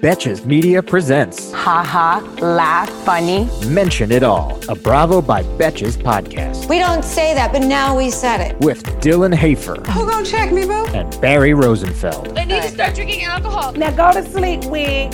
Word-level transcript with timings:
Betches 0.00 0.46
Media 0.46 0.82
presents 0.82 1.52
Ha 1.52 1.82
ha, 1.84 2.36
laugh, 2.40 2.88
funny. 3.04 3.48
Mention 3.66 4.10
It 4.12 4.22
All, 4.22 4.58
a 4.68 4.74
Bravo 4.74 5.20
by 5.20 5.42
Betches 5.42 5.96
podcast 5.96 6.68
We 6.68 6.78
don't 6.78 7.04
say 7.04 7.34
that, 7.34 7.52
but 7.52 7.62
now 7.62 7.96
we 7.96 8.10
said 8.10 8.40
it. 8.40 8.58
with 8.60 8.82
Dylan 9.02 9.34
Hafer 9.34 9.74
Who 9.92 10.08
gonna 10.08 10.24
check 10.24 10.52
me, 10.52 10.64
boo? 10.66 10.86
and 10.94 11.20
Barry 11.20 11.52
Rosenfeld. 11.54 12.38
I 12.38 12.44
need 12.44 12.62
to 12.62 12.68
start 12.68 12.94
drinking 12.94 13.24
alcohol. 13.24 13.72
Now 13.72 13.90
go 13.90 14.12
to 14.18 14.26
sleep, 14.30 14.64
wig. 14.66 15.12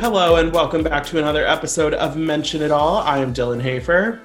Hello, 0.00 0.36
and 0.36 0.52
welcome 0.52 0.82
back 0.82 1.04
to 1.06 1.18
another 1.18 1.46
episode 1.46 1.94
of 1.94 2.16
Mention 2.16 2.62
It 2.62 2.70
All. 2.70 2.98
I 2.98 3.18
am 3.18 3.32
Dylan 3.32 3.60
Hafer. 3.60 4.20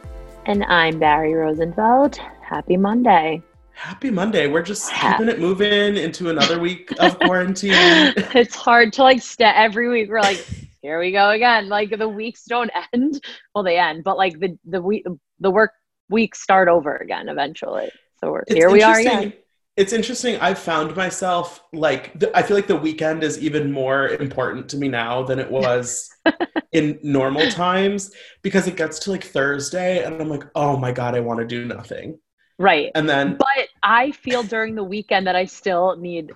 And 0.45 0.63
I'm 0.65 0.97
Barry 0.99 1.33
Rosenfeld. 1.33 2.17
Happy 2.41 2.77
Monday. 2.77 3.43
Happy 3.77 4.09
Monday. 4.09 4.47
We're 4.47 4.63
just 4.63 4.91
keeping 4.91 5.29
it 5.29 5.39
moving 5.39 5.97
into 5.97 6.31
another 6.31 6.59
week 6.59 6.91
of 6.99 7.19
quarantine. 7.19 7.73
it's 7.75 8.55
hard 8.55 8.91
to 8.93 9.03
like 9.03 9.21
stay 9.21 9.45
every 9.45 9.87
week. 9.87 10.09
We're 10.09 10.19
like, 10.19 10.43
here 10.81 10.99
we 10.99 11.11
go 11.11 11.29
again. 11.29 11.69
Like 11.69 11.95
the 11.95 12.09
weeks 12.09 12.45
don't 12.45 12.71
end. 12.93 13.23
Well, 13.53 13.63
they 13.63 13.77
end, 13.77 14.03
but 14.03 14.17
like 14.17 14.39
the 14.39 14.57
the 14.65 14.81
week 14.81 15.05
the 15.39 15.51
work 15.51 15.73
weeks 16.09 16.41
start 16.41 16.69
over 16.69 16.95
again 16.97 17.29
eventually. 17.29 17.91
So 18.19 18.31
we're 18.31 18.43
It's 18.47 18.55
here. 18.55 18.71
We 18.71 18.81
are 18.81 18.99
again. 18.99 19.33
It's 19.75 19.93
interesting. 19.93 20.37
I've 20.39 20.57
found 20.57 20.95
myself 20.95 21.61
like, 21.71 22.19
th- 22.19 22.31
I 22.33 22.41
feel 22.41 22.57
like 22.57 22.65
the 22.65 22.75
weekend 22.75 23.23
is 23.23 23.37
even 23.37 23.71
more 23.71 24.07
important 24.07 24.69
to 24.69 24.77
me 24.77 24.87
now 24.87 25.21
than 25.21 25.37
it 25.37 25.51
was 25.51 26.09
in 26.71 26.97
normal 27.03 27.47
times 27.51 28.09
because 28.41 28.67
it 28.67 28.75
gets 28.75 28.97
to 29.01 29.11
like 29.11 29.23
Thursday 29.23 30.03
and 30.03 30.19
I'm 30.19 30.29
like, 30.29 30.45
oh 30.55 30.77
my 30.77 30.91
God, 30.91 31.13
I 31.13 31.19
want 31.19 31.41
to 31.41 31.45
do 31.45 31.63
nothing. 31.63 32.17
Right. 32.59 32.91
And 32.95 33.07
then, 33.07 33.35
But 33.37 33.69
I 33.83 34.11
feel 34.11 34.43
during 34.43 34.75
the 34.75 34.83
weekend 34.83 35.27
that 35.27 35.35
I 35.35 35.45
still 35.45 35.95
need 35.97 36.31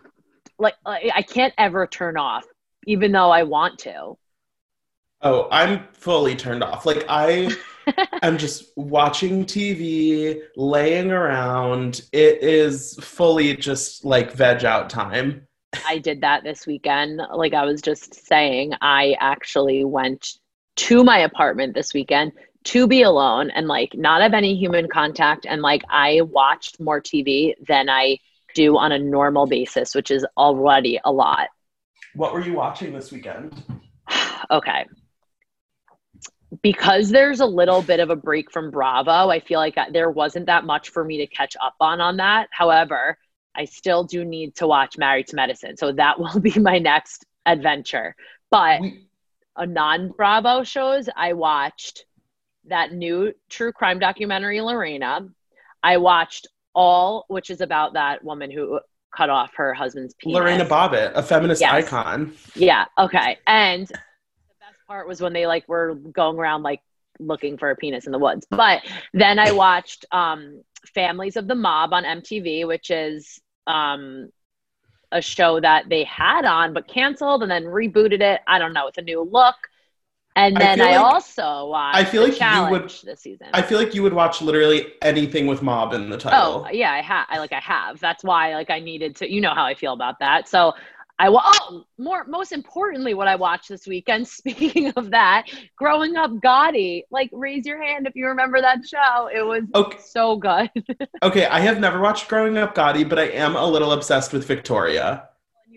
like 0.59 0.75
I 0.85 1.11
I 1.15 1.21
can't 1.23 1.53
ever 1.57 1.87
turn 1.87 2.17
off, 2.17 2.45
even 2.85 3.11
though 3.11 3.31
I 3.31 3.43
want 3.43 3.79
to. 3.79 4.17
oh, 5.21 5.47
I'm 5.51 5.87
fully 5.93 6.35
turned 6.35 6.63
off. 6.63 6.85
Like, 6.85 7.05
I 7.09 7.51
am 8.21 8.37
just 8.37 8.71
watching 8.75 9.45
TV, 9.45 10.41
laying 10.55 11.11
around. 11.11 12.01
It 12.11 12.41
is 12.43 12.95
fully 13.01 13.55
just 13.55 14.05
like 14.05 14.31
veg 14.33 14.65
out 14.65 14.89
time. 14.89 15.47
I 15.87 15.99
did 15.99 16.21
that 16.21 16.43
this 16.43 16.67
weekend. 16.67 17.21
Like 17.33 17.53
I 17.53 17.65
was 17.65 17.81
just 17.81 18.27
saying, 18.27 18.73
I 18.81 19.15
actually 19.19 19.85
went 19.85 20.33
to 20.77 21.03
my 21.03 21.19
apartment 21.19 21.73
this 21.73 21.93
weekend 21.93 22.33
to 22.63 22.87
be 22.87 23.01
alone 23.01 23.49
and 23.49 23.67
like 23.67 23.93
not 23.95 24.21
have 24.21 24.33
any 24.33 24.55
human 24.55 24.87
contact. 24.87 25.45
And 25.47 25.61
like 25.61 25.83
I 25.89 26.21
watched 26.21 26.79
more 26.79 27.01
TV 27.01 27.53
than 27.67 27.89
I 27.89 28.19
do 28.53 28.77
on 28.77 28.91
a 28.91 28.99
normal 28.99 29.47
basis, 29.47 29.95
which 29.95 30.11
is 30.11 30.25
already 30.37 30.99
a 31.03 31.11
lot. 31.11 31.49
What 32.13 32.33
were 32.33 32.41
you 32.41 32.53
watching 32.53 32.93
this 32.93 33.11
weekend? 33.11 33.63
okay. 34.51 34.85
Because 36.61 37.09
there's 37.09 37.39
a 37.39 37.45
little 37.45 37.81
bit 37.81 38.01
of 38.01 38.09
a 38.09 38.15
break 38.15 38.51
from 38.51 38.71
Bravo, 38.71 39.29
I 39.29 39.39
feel 39.39 39.59
like 39.59 39.77
there 39.93 40.11
wasn't 40.11 40.47
that 40.47 40.65
much 40.65 40.89
for 40.89 41.03
me 41.03 41.17
to 41.19 41.27
catch 41.27 41.55
up 41.63 41.75
on 41.79 42.01
on 42.01 42.17
that. 42.17 42.49
However, 42.51 43.17
I 43.55 43.65
still 43.65 44.03
do 44.03 44.25
need 44.25 44.55
to 44.55 44.67
watch 44.67 44.97
Married 44.97 45.27
to 45.27 45.35
Medicine. 45.37 45.77
So 45.77 45.93
that 45.93 46.19
will 46.19 46.39
be 46.39 46.59
my 46.59 46.77
next 46.77 47.25
adventure. 47.45 48.15
But 48.49 48.81
a 49.55 49.65
non-Bravo 49.65 50.63
shows, 50.63 51.09
I 51.15 51.33
watched 51.33 52.05
that 52.65 52.93
new 52.93 53.33
true 53.49 53.71
crime 53.71 53.99
documentary, 53.99 54.61
Lorena. 54.61 55.27
I 55.83 55.97
watched 55.97 56.47
All, 56.73 57.25
which 57.27 57.49
is 57.49 57.61
about 57.61 57.93
that 57.93 58.23
woman 58.23 58.49
who 58.51 58.79
cut 59.15 59.29
off 59.29 59.51
her 59.55 59.73
husband's 59.73 60.13
penis. 60.13 60.35
Lorena 60.35 60.65
Bobbitt, 60.65 61.11
a 61.15 61.21
feminist 61.23 61.59
Yes. 61.61 61.71
icon. 61.73 62.33
Yeah. 62.55 62.85
Okay. 62.97 63.37
And 63.45 63.87
the 63.87 63.93
best 64.59 64.77
part 64.87 65.07
was 65.07 65.19
when 65.21 65.33
they 65.33 65.45
like 65.47 65.67
were 65.67 65.95
going 65.95 66.37
around 66.37 66.63
like 66.63 66.81
looking 67.19 67.57
for 67.57 67.71
a 67.71 67.75
penis 67.75 68.05
in 68.05 68.11
the 68.11 68.19
woods. 68.19 68.47
But 68.49 68.83
then 69.13 69.37
I 69.39 69.51
watched 69.51 70.05
um 70.11 70.63
Families 70.95 71.35
of 71.37 71.47
the 71.47 71.55
Mob 71.55 71.93
on 71.93 72.03
MTV, 72.03 72.65
which 72.67 72.89
is 72.89 73.39
um 73.67 74.29
a 75.11 75.21
show 75.21 75.59
that 75.59 75.89
they 75.89 76.05
had 76.05 76.45
on 76.45 76.73
but 76.73 76.87
canceled 76.87 77.41
and 77.43 77.51
then 77.51 77.65
rebooted 77.65 78.21
it. 78.21 78.39
I 78.47 78.59
don't 78.59 78.71
know, 78.73 78.85
with 78.85 78.97
a 78.97 79.01
new 79.01 79.21
look. 79.29 79.55
And 80.35 80.55
then 80.55 80.77
feel 80.77 80.87
I, 80.87 80.91
like- 80.97 80.99
also 81.13 81.65
watched 81.67 81.97
I 81.97 82.03
feel 82.05 82.23
like 82.23 82.39
you 82.39 82.71
would- 82.71 82.89
this 83.03 83.19
season. 83.21 83.47
I 83.53 83.61
feel 83.61 83.77
like 83.77 83.93
you 83.93 84.01
would 84.03 84.13
watch 84.13 84.41
literally 84.41 84.93
anything 85.01 85.45
with 85.47 85.61
mob 85.61 85.93
in 85.93 86.09
the 86.09 86.17
title. 86.17 86.65
Oh 86.67 86.71
yeah, 86.71 86.91
I 86.91 87.01
have. 87.01 87.27
I 87.29 87.39
like 87.39 87.51
I 87.53 87.59
have. 87.59 87.99
That's 87.99 88.23
why 88.23 88.53
like 88.53 88.69
I 88.69 88.79
needed 88.79 89.15
to. 89.17 89.31
You 89.31 89.41
know 89.41 89.53
how 89.53 89.65
I 89.65 89.73
feel 89.75 89.93
about 89.93 90.19
that. 90.19 90.47
So 90.47 90.73
I 91.19 91.29
wa- 91.29 91.41
oh 91.45 91.83
more 91.99 92.23
most 92.23 92.51
importantly, 92.53 93.13
what 93.13 93.27
I 93.27 93.35
watched 93.35 93.67
this 93.69 93.85
weekend. 93.85 94.27
Speaking 94.39 94.93
of 94.95 95.11
that, 95.11 95.47
growing 95.75 96.15
up, 96.15 96.31
Gotti. 96.31 97.03
Like 97.11 97.29
raise 97.33 97.65
your 97.65 97.83
hand 97.83 98.07
if 98.07 98.15
you 98.15 98.27
remember 98.27 98.61
that 98.61 98.79
show. 98.87 99.27
It 99.27 99.45
was 99.45 99.63
Okay. 99.75 99.97
so 100.01 100.37
good. 100.37 100.69
Okay, 101.23 101.45
I 101.45 101.59
have 101.59 101.79
never 101.79 101.99
watched 101.99 102.27
Growing 102.29 102.57
Up 102.57 102.73
Gotti, 102.73 103.07
but 103.07 103.19
I 103.19 103.25
am 103.25 103.55
a 103.55 103.65
little 103.65 103.91
obsessed 103.91 104.33
with 104.33 104.47
Victoria. 104.47 105.27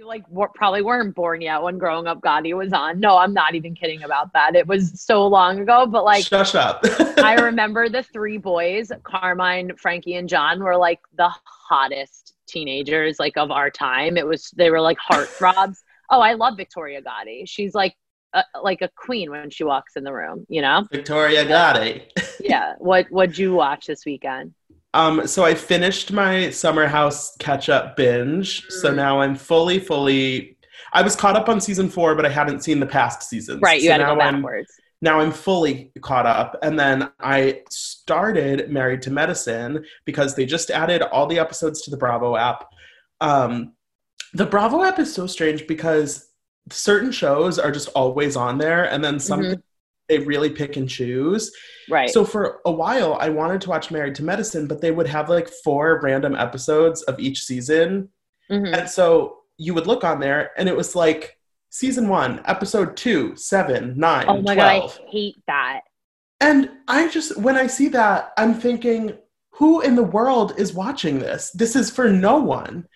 Like 0.04 0.28
were, 0.28 0.48
probably 0.54 0.82
weren't 0.82 1.14
born 1.14 1.40
yet 1.40 1.62
when 1.62 1.78
Growing 1.78 2.06
Up 2.06 2.20
Gotti 2.20 2.56
was 2.56 2.72
on. 2.72 3.00
No, 3.00 3.16
I'm 3.16 3.32
not 3.32 3.54
even 3.54 3.74
kidding 3.74 4.02
about 4.02 4.32
that. 4.32 4.54
It 4.56 4.66
was 4.66 5.00
so 5.00 5.26
long 5.26 5.60
ago, 5.60 5.86
but 5.86 6.04
like. 6.04 6.24
Shush 6.24 6.54
up. 6.54 6.80
I 7.18 7.34
remember 7.40 7.88
the 7.88 8.02
three 8.02 8.38
boys, 8.38 8.90
Carmine, 9.02 9.76
Frankie, 9.76 10.14
and 10.16 10.28
John, 10.28 10.62
were 10.62 10.76
like 10.76 11.00
the 11.16 11.30
hottest 11.44 12.34
teenagers 12.46 13.18
like 13.18 13.36
of 13.36 13.50
our 13.50 13.70
time. 13.70 14.16
It 14.16 14.26
was 14.26 14.50
they 14.56 14.70
were 14.70 14.80
like 14.80 14.98
heartthrobs. 14.98 15.78
oh, 16.10 16.20
I 16.20 16.34
love 16.34 16.56
Victoria 16.56 17.02
Gotti. 17.02 17.42
She's 17.46 17.74
like 17.74 17.96
a, 18.32 18.44
like 18.62 18.82
a 18.82 18.90
queen 18.96 19.30
when 19.30 19.50
she 19.50 19.64
walks 19.64 19.96
in 19.96 20.04
the 20.04 20.12
room. 20.12 20.46
You 20.48 20.62
know? 20.62 20.86
Victoria 20.90 21.44
Gotti. 21.44 22.02
Yeah. 22.40 22.74
What 22.78 23.06
What'd 23.10 23.38
you 23.38 23.54
watch 23.54 23.86
this 23.86 24.04
weekend? 24.04 24.54
Um, 24.94 25.26
so 25.26 25.44
I 25.44 25.54
finished 25.54 26.12
my 26.12 26.50
summer 26.50 26.86
house 26.86 27.36
catch 27.38 27.68
up 27.68 27.96
binge. 27.96 28.64
So 28.68 28.90
Mm. 28.92 28.94
now 28.96 29.20
I'm 29.20 29.34
fully, 29.34 29.80
fully. 29.80 30.56
I 30.92 31.02
was 31.02 31.16
caught 31.16 31.34
up 31.36 31.48
on 31.48 31.60
season 31.60 31.88
four, 31.90 32.14
but 32.14 32.24
I 32.24 32.28
hadn't 32.28 32.62
seen 32.62 32.78
the 32.78 32.86
past 32.86 33.28
seasons. 33.28 33.60
Right. 33.60 33.80
You 33.82 33.88
so 33.88 33.92
had 33.92 33.98
to 33.98 34.04
now 34.04 34.14
go 34.14 34.20
I'm- 34.20 34.64
now 35.02 35.20
I'm 35.20 35.32
fully 35.32 35.90
caught 36.00 36.26
up. 36.26 36.56
And 36.62 36.78
then 36.78 37.10
I 37.20 37.62
started 37.68 38.70
Married 38.70 39.02
to 39.02 39.10
Medicine 39.10 39.84
because 40.04 40.34
they 40.36 40.46
just 40.46 40.70
added 40.70 41.02
all 41.02 41.26
the 41.26 41.40
episodes 41.40 41.82
to 41.82 41.90
the 41.90 41.96
Bravo 41.96 42.36
app. 42.36 42.64
Um, 43.20 43.72
the 44.32 44.46
Bravo 44.46 44.82
app 44.84 44.98
is 45.00 45.12
so 45.12 45.26
strange 45.26 45.66
because 45.66 46.28
certain 46.70 47.10
shows 47.12 47.58
are 47.58 47.72
just 47.72 47.88
always 47.88 48.36
on 48.36 48.56
there, 48.58 48.84
and 48.84 49.04
then 49.04 49.18
some 49.20 49.40
Mhm. 49.42 49.62
They 50.08 50.18
really 50.18 50.50
pick 50.50 50.76
and 50.76 50.88
choose. 50.88 51.52
Right. 51.88 52.10
So 52.10 52.24
for 52.24 52.60
a 52.64 52.70
while, 52.72 53.16
I 53.20 53.28
wanted 53.30 53.60
to 53.62 53.70
watch 53.70 53.90
Married 53.90 54.14
to 54.16 54.24
Medicine, 54.24 54.66
but 54.66 54.80
they 54.80 54.90
would 54.90 55.06
have 55.06 55.28
like 55.28 55.48
four 55.48 56.00
random 56.02 56.34
episodes 56.34 57.02
of 57.02 57.18
each 57.18 57.42
season. 57.42 58.10
Mhm. 58.50 58.76
And 58.76 58.88
so 58.88 59.38
you 59.56 59.72
would 59.74 59.86
look 59.86 60.04
on 60.04 60.20
there, 60.20 60.50
and 60.56 60.68
it 60.68 60.76
was 60.76 60.94
like 60.94 61.38
season 61.70 62.08
one, 62.08 62.40
episode 62.44 62.96
two, 62.96 63.34
seven, 63.36 63.94
nine, 63.98 64.26
Oh 64.28 64.42
my 64.42 64.54
12. 64.54 64.56
god, 64.96 65.04
I 65.06 65.10
hate 65.10 65.36
that. 65.46 65.80
And 66.40 66.70
I 66.88 67.08
just, 67.08 67.38
when 67.38 67.56
I 67.56 67.66
see 67.66 67.88
that, 67.88 68.32
I'm 68.36 68.54
thinking, 68.54 69.16
who 69.52 69.80
in 69.80 69.94
the 69.94 70.02
world 70.02 70.54
is 70.58 70.74
watching 70.74 71.18
this? 71.20 71.50
This 71.52 71.76
is 71.76 71.90
for 71.90 72.10
no 72.10 72.36
one. 72.38 72.86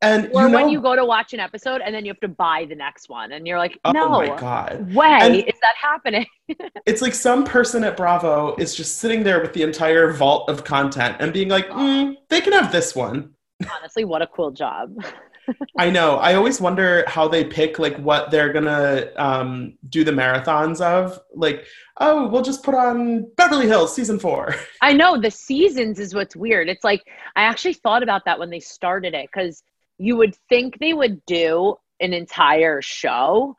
And 0.00 0.30
Or 0.32 0.42
you 0.42 0.48
know, 0.48 0.54
when 0.54 0.68
you 0.68 0.80
go 0.80 0.94
to 0.94 1.04
watch 1.04 1.32
an 1.32 1.40
episode 1.40 1.80
and 1.80 1.92
then 1.94 2.04
you 2.04 2.10
have 2.12 2.20
to 2.20 2.28
buy 2.28 2.66
the 2.68 2.76
next 2.76 3.08
one, 3.08 3.32
and 3.32 3.46
you're 3.46 3.58
like, 3.58 3.78
oh 3.84 3.90
no 3.90 4.08
my 4.08 4.26
God. 4.38 4.94
way 4.94 5.18
And- 5.20 5.34
is 5.36 5.58
that 5.60 5.74
happening? 5.80 6.26
It's 6.86 7.02
like 7.02 7.14
some 7.14 7.44
person 7.44 7.84
at 7.84 7.96
Bravo 7.96 8.54
is 8.56 8.74
just 8.74 8.98
sitting 8.98 9.22
there 9.22 9.42
with 9.42 9.52
the 9.52 9.62
entire 9.62 10.12
vault 10.12 10.48
of 10.48 10.64
content 10.64 11.16
and 11.20 11.32
being 11.32 11.48
like, 11.48 11.68
mm, 11.68 12.14
they 12.30 12.40
can 12.40 12.54
have 12.54 12.72
this 12.72 12.94
one. 12.96 13.34
Honestly, 13.76 14.04
what 14.06 14.22
a 14.22 14.26
cool 14.28 14.50
job. 14.50 14.94
I 15.78 15.90
know. 15.90 16.16
I 16.16 16.34
always 16.34 16.60
wonder 16.60 17.04
how 17.06 17.28
they 17.28 17.44
pick 17.44 17.78
like 17.78 17.96
what 17.98 18.30
they're 18.30 18.52
gonna 18.52 19.10
um, 19.16 19.74
do 19.88 20.04
the 20.04 20.10
marathons 20.12 20.80
of. 20.80 21.18
Like, 21.34 21.66
oh, 21.98 22.28
we'll 22.28 22.42
just 22.42 22.62
put 22.62 22.74
on 22.74 23.30
Beverly 23.36 23.66
Hills 23.66 23.94
season 23.94 24.18
four. 24.18 24.54
I 24.80 24.92
know 24.92 25.20
the 25.20 25.30
seasons 25.30 25.98
is 25.98 26.14
what's 26.14 26.36
weird. 26.36 26.68
It's 26.68 26.84
like 26.84 27.02
I 27.36 27.42
actually 27.42 27.74
thought 27.74 28.02
about 28.02 28.24
that 28.26 28.38
when 28.38 28.50
they 28.50 28.60
started 28.60 29.14
it 29.14 29.28
because 29.32 29.62
you 29.98 30.16
would 30.16 30.34
think 30.48 30.78
they 30.78 30.92
would 30.92 31.24
do 31.26 31.76
an 32.00 32.12
entire 32.12 32.80
show, 32.82 33.56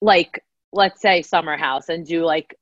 like 0.00 0.42
let's 0.72 1.00
say 1.00 1.22
Summer 1.22 1.56
House, 1.56 1.88
and 1.88 2.06
do 2.06 2.24
like 2.24 2.56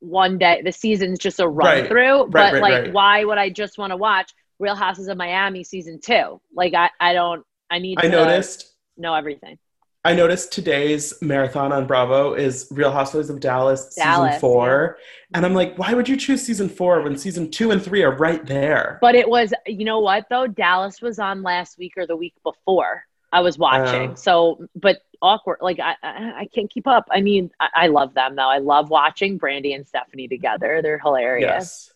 one 0.00 0.38
day 0.38 0.62
the 0.64 0.72
season's 0.72 1.18
just 1.18 1.40
a 1.40 1.48
run 1.48 1.66
Right. 1.80 1.88
through. 1.88 2.24
Right, 2.24 2.32
but 2.32 2.52
right, 2.54 2.62
like, 2.84 2.94
why 2.94 3.24
would 3.24 3.38
I 3.38 3.50
just 3.50 3.78
want 3.78 3.90
to 3.92 3.96
watch 3.96 4.32
Real 4.58 4.74
Houses 4.76 5.08
of 5.08 5.16
Miami 5.16 5.64
season 5.64 5.98
two? 6.04 6.40
Like, 6.54 6.74
I 6.74 6.90
I 7.00 7.12
don't. 7.12 7.42
I 7.70 7.78
need. 7.78 7.98
I 7.98 8.02
to 8.02 8.08
noticed. 8.08 8.72
know 8.96 9.14
everything. 9.14 9.58
I 10.02 10.14
noticed 10.14 10.52
today's 10.52 11.12
marathon 11.20 11.72
on 11.72 11.86
Bravo 11.86 12.32
is 12.32 12.66
Real 12.70 12.90
Housewives 12.90 13.28
of 13.28 13.38
Dallas, 13.38 13.94
Dallas, 13.94 14.30
season 14.30 14.40
four. 14.40 14.96
And 15.34 15.44
I'm 15.44 15.52
like, 15.52 15.78
why 15.78 15.92
would 15.92 16.08
you 16.08 16.16
choose 16.16 16.42
season 16.42 16.70
four 16.70 17.02
when 17.02 17.18
season 17.18 17.50
two 17.50 17.70
and 17.70 17.82
three 17.82 18.02
are 18.02 18.16
right 18.16 18.44
there? 18.46 18.98
But 19.02 19.14
it 19.14 19.28
was, 19.28 19.52
you 19.66 19.84
know 19.84 20.00
what 20.00 20.26
though? 20.30 20.46
Dallas 20.46 21.02
was 21.02 21.18
on 21.18 21.42
last 21.42 21.76
week 21.78 21.92
or 21.98 22.06
the 22.06 22.16
week 22.16 22.34
before. 22.42 23.04
I 23.32 23.40
was 23.40 23.56
oh. 23.56 23.60
watching. 23.60 24.12
Oh. 24.12 24.14
So, 24.14 24.66
but 24.74 25.02
awkward. 25.20 25.58
Like 25.60 25.78
I, 25.80 25.94
I, 26.02 26.32
I 26.38 26.48
can't 26.54 26.70
keep 26.70 26.86
up. 26.86 27.06
I 27.10 27.20
mean, 27.20 27.50
I, 27.60 27.68
I 27.74 27.86
love 27.88 28.14
them 28.14 28.36
though. 28.36 28.48
I 28.48 28.58
love 28.58 28.88
watching 28.88 29.36
Brandy 29.36 29.74
and 29.74 29.86
Stephanie 29.86 30.28
together. 30.28 30.80
They're 30.82 30.98
hilarious. 30.98 31.46
yes. 31.46 31.89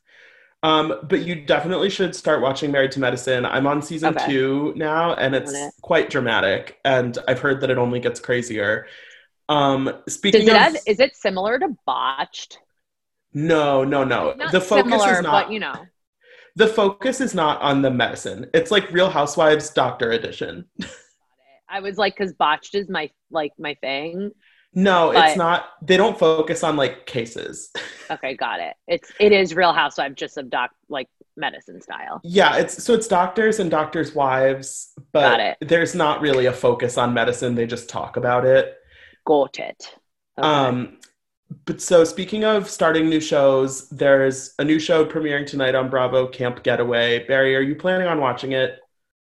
Um, 0.64 1.00
but 1.04 1.22
you 1.26 1.36
definitely 1.44 1.90
should 1.90 2.16
start 2.16 2.40
watching 2.40 2.72
Married 2.72 2.92
to 2.92 3.00
Medicine. 3.00 3.44
I'm 3.44 3.66
on 3.66 3.82
season 3.82 4.16
Okay. 4.16 4.26
two 4.26 4.72
now, 4.76 5.14
and 5.14 5.34
it's 5.34 5.52
it. 5.52 5.74
quite 5.82 6.10
dramatic. 6.10 6.80
And 6.86 7.18
I've 7.28 7.40
heard 7.40 7.60
that 7.60 7.70
it 7.70 7.78
only 7.78 8.00
gets 8.00 8.18
crazier. 8.18 8.86
Um, 9.48 9.92
speaking 10.08 10.46
Does 10.46 10.48
it 10.48 10.56
of, 10.56 10.62
have, 10.62 10.76
is 10.86 11.00
it 11.00 11.16
similar 11.16 11.58
to 11.58 11.76
Botched? 11.86 12.58
no, 13.34 13.84
no, 13.84 14.04
no. 14.04 14.34
Not 14.34 14.52
the 14.52 14.60
focus 14.60 15.02
similar, 15.02 15.12
is 15.12 15.22
not. 15.22 15.48
but 15.48 15.52
you 15.52 15.60
know. 15.60 15.90
the 16.56 16.66
focus 16.68 17.20
is 17.20 17.34
not 17.34 17.60
on 17.60 17.82
the 17.82 17.90
medicine. 17.90 18.48
It's 18.54 18.70
like 18.70 18.90
Real 18.92 19.10
Housewives 19.10 19.70
Doctor 19.70 20.12
Edition. 20.12 20.66
I 21.68 21.80
was 21.80 21.98
like, 21.98 22.16
because 22.16 22.32
Botched 22.32 22.74
is 22.74 22.88
my 22.88 23.10
like 23.30 23.52
my 23.58 23.74
thing. 23.74 24.30
No, 24.74 25.12
But- 25.12 25.28
it's 25.28 25.36
not. 25.36 25.66
They 25.82 25.96
don't 25.96 26.18
focus 26.18 26.64
on 26.64 26.76
like 26.76 27.06
cases. 27.06 27.70
Okay, 28.10 28.36
got 28.36 28.60
it. 28.60 28.74
It's 28.86 29.10
it 29.18 29.32
is 29.32 29.54
Real 29.54 29.72
Housewives, 29.72 30.16
just 30.16 30.36
of 30.36 30.50
doc 30.50 30.72
like 30.90 31.08
medicine 31.38 31.80
style. 31.80 32.20
Yeah, 32.22 32.56
it's 32.58 32.84
so 32.84 32.92
it's 32.92 33.08
doctors 33.08 33.60
and 33.60 33.70
doctors' 33.70 34.14
wives, 34.14 34.92
but 35.12 35.56
there's 35.62 35.94
not 35.94 36.20
really 36.20 36.44
a 36.44 36.52
focus 36.52 36.98
on 36.98 37.14
medicine. 37.14 37.54
They 37.54 37.66
just 37.66 37.88
talk 37.88 38.18
about 38.18 38.44
it. 38.44 38.74
Got 39.26 39.58
it. 39.58 39.96
Okay. 40.38 40.46
Um, 40.46 40.98
but 41.64 41.80
so 41.80 42.04
speaking 42.04 42.44
of 42.44 42.68
starting 42.68 43.08
new 43.08 43.20
shows, 43.20 43.88
there's 43.88 44.52
a 44.58 44.64
new 44.64 44.78
show 44.78 45.06
premiering 45.06 45.46
tonight 45.46 45.74
on 45.74 45.88
Bravo, 45.88 46.26
Camp 46.26 46.62
Getaway. 46.62 47.26
Barry, 47.26 47.56
are 47.56 47.62
you 47.62 47.74
planning 47.74 48.06
on 48.06 48.20
watching 48.20 48.52
it? 48.52 48.80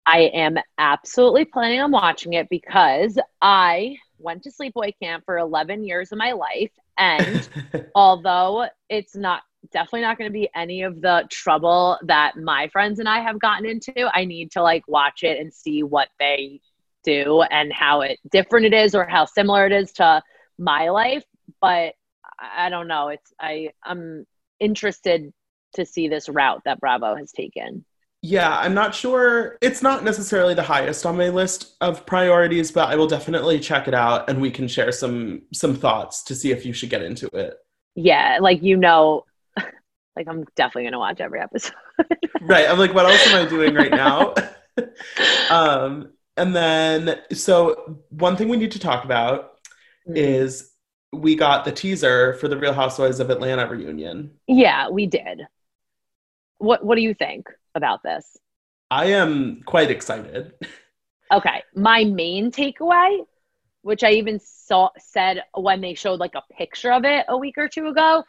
I 0.08 0.22
am 0.34 0.58
absolutely 0.80 1.46
planning 1.46 1.82
on 1.82 1.92
watching 1.92 2.34
it 2.34 2.50
because 2.50 3.20
I 3.42 3.98
went 4.26 4.44
to 4.44 4.52
sleepaway 4.52 4.92
camp 5.02 5.24
for 5.26 5.38
11 5.38 5.86
years 5.86 6.12
of 6.12 6.18
my 6.18 6.34
life. 6.34 6.72
And 6.98 7.48
although 7.96 8.68
it's 8.90 9.16
not 9.16 9.44
definitely 9.72 10.02
not 10.02 10.18
going 10.18 10.30
to 10.30 10.34
be 10.34 10.50
any 10.56 10.84
of 10.84 11.02
the 11.02 11.26
trouble 11.30 11.98
that 12.04 12.36
my 12.38 12.68
friends 12.68 13.00
and 13.00 13.08
I 13.08 13.22
have 13.22 13.40
gotten 13.40 13.66
into, 13.66 14.10
I 14.14 14.26
need 14.26 14.52
to 14.52 14.62
like 14.62 14.88
watch 14.88 15.24
it 15.24 15.40
and 15.40 15.54
see 15.54 15.84
what 15.84 16.10
they 16.20 16.60
do 17.04 17.44
and 17.44 17.72
how 17.72 18.02
it 18.02 18.20
different 18.32 18.66
it 18.66 18.74
is 18.74 18.96
or 18.96 19.06
how 19.06 19.26
similar 19.26 19.66
it 19.66 19.72
is 19.72 19.92
to 19.94 20.22
my 20.58 20.90
life. 20.90 21.24
But 21.62 21.94
I 22.40 22.66
I 22.66 22.70
don't 22.70 22.88
know. 22.88 23.10
It's 23.10 23.34
I 23.40 23.70
I'm 23.84 24.26
interested 24.60 25.32
to 25.76 25.86
see 25.86 26.08
this 26.08 26.28
route 26.28 26.62
that 26.66 26.80
Bravo 26.80 27.16
has 27.16 27.32
taken. 27.32 27.86
Yeah, 28.28 28.58
I'm 28.58 28.74
not 28.74 28.96
sure. 28.96 29.58
It's 29.62 29.82
not 29.82 30.04
necessarily 30.04 30.54
the 30.56 30.64
highest 30.64 31.06
on 31.06 31.18
my 31.18 31.30
list 31.30 31.76
of 31.82 32.06
priorities, 32.06 32.72
but 32.72 32.90
I 32.90 32.96
will 32.96 33.08
definitely 33.08 33.60
check 33.60 33.88
it 33.88 33.94
out 33.94 34.30
and 34.30 34.42
we 34.42 34.50
can 34.52 34.68
share 34.68 34.92
some 34.92 35.44
some 35.54 35.76
thoughts 35.76 36.24
to 36.24 36.36
see 36.36 36.52
if 36.52 36.66
you 36.66 36.74
should 36.74 36.90
get 36.90 37.02
into 37.04 37.28
it. 37.34 37.54
yeah, 37.96 38.40
like 38.42 38.64
you 38.64 38.78
know, 38.78 39.26
like 40.16 40.28
I'm 40.28 40.46
definitely 40.56 40.86
gonna 40.86 41.00
watch 41.00 41.20
every 41.22 41.40
episode. 41.40 41.74
Right. 42.42 42.70
I'm 42.70 42.78
like, 42.78 42.94
what 42.94 43.06
else 43.08 43.26
am 43.28 43.44
I 43.46 43.50
doing 43.50 43.74
right 43.74 43.90
now? 43.90 44.34
um, 45.50 46.12
and 46.38 46.56
then 46.56 47.20
so 47.32 47.98
one 48.10 48.36
thing 48.36 48.50
we 48.50 48.58
need 48.58 48.72
to 48.72 48.80
talk 48.80 49.04
about 49.06 49.52
Mm. 50.08 50.18
is 50.18 50.72
we 51.12 51.36
got 51.36 51.66
the 51.66 51.72
teaser 51.72 52.36
for 52.36 52.48
the 52.48 52.56
Real 52.58 52.74
Housewives 52.74 53.20
of 53.20 53.32
Atlanta 53.32 53.66
reunion. 53.68 54.32
yeah, 54.46 54.90
we 54.90 55.08
did. 55.08 55.42
What 56.60 56.86
What 56.86 56.96
do 56.96 57.02
you 57.02 57.16
think 57.16 57.48
about 57.76 58.04
this? 58.04 58.38
I 58.92 59.08
am 59.08 59.62
quite 59.66 59.92
excited. 59.92 60.54
Okay, 61.32 61.64
my 61.76 62.04
main 62.04 62.52
takeaway, 62.52 63.20
which 63.82 64.04
I 64.04 64.12
even 64.12 64.40
saw 64.40 64.90
said 64.98 65.44
when 65.54 65.82
they 65.82 65.94
showed 65.94 66.20
like 66.20 66.36
a 66.36 66.54
picture 66.54 66.92
of 66.92 67.04
it 67.04 67.26
a 67.28 67.38
week 67.38 67.58
or 67.58 67.68
two 67.68 67.88
ago, 67.88 68.24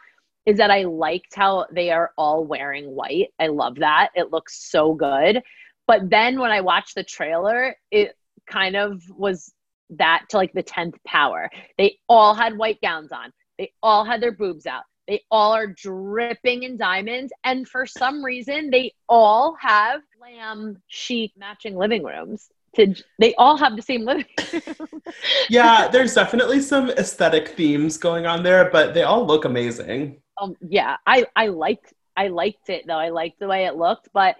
is 0.45 0.57
that 0.57 0.71
I 0.71 0.83
liked 0.83 1.35
how 1.35 1.67
they 1.71 1.91
are 1.91 2.11
all 2.17 2.45
wearing 2.45 2.85
white. 2.85 3.27
I 3.39 3.47
love 3.47 3.75
that. 3.75 4.09
It 4.15 4.31
looks 4.31 4.69
so 4.69 4.93
good. 4.93 5.41
But 5.87 6.09
then 6.09 6.39
when 6.39 6.51
I 6.51 6.61
watched 6.61 6.95
the 6.95 7.03
trailer, 7.03 7.75
it 7.91 8.17
kind 8.49 8.75
of 8.75 9.03
was 9.09 9.53
that 9.91 10.25
to 10.29 10.37
like 10.37 10.53
the 10.53 10.63
10th 10.63 10.95
power. 11.05 11.49
They 11.77 11.97
all 12.09 12.33
had 12.33 12.57
white 12.57 12.81
gowns 12.81 13.11
on. 13.11 13.31
They 13.57 13.73
all 13.83 14.05
had 14.05 14.21
their 14.21 14.31
boobs 14.31 14.65
out. 14.65 14.83
They 15.07 15.23
all 15.31 15.53
are 15.53 15.67
dripping 15.67 16.63
in 16.63 16.77
diamonds. 16.77 17.31
And 17.43 17.67
for 17.67 17.85
some 17.85 18.23
reason, 18.23 18.69
they 18.69 18.93
all 19.07 19.55
have 19.59 20.01
lamb 20.21 20.81
chic 20.87 21.31
matching 21.37 21.75
living 21.77 22.03
rooms. 22.03 22.49
To, 22.75 22.93
they 23.19 23.33
all 23.35 23.57
have 23.57 23.75
the 23.75 23.81
same 23.81 24.05
living 24.05 24.25
room. 24.53 25.01
Yeah, 25.49 25.87
there's 25.87 26.13
definitely 26.13 26.61
some 26.61 26.89
aesthetic 26.91 27.49
themes 27.49 27.97
going 27.97 28.25
on 28.25 28.43
there, 28.43 28.69
but 28.69 28.93
they 28.93 29.03
all 29.03 29.25
look 29.25 29.45
amazing. 29.45 30.21
um, 30.39 30.55
yeah, 30.61 30.97
I, 31.05 31.25
I 31.35 31.47
liked 31.47 31.93
I 32.15 32.27
liked 32.29 32.69
it 32.69 32.85
though. 32.87 32.97
I 32.97 33.09
liked 33.09 33.39
the 33.39 33.47
way 33.47 33.65
it 33.65 33.75
looked, 33.75 34.09
but 34.13 34.35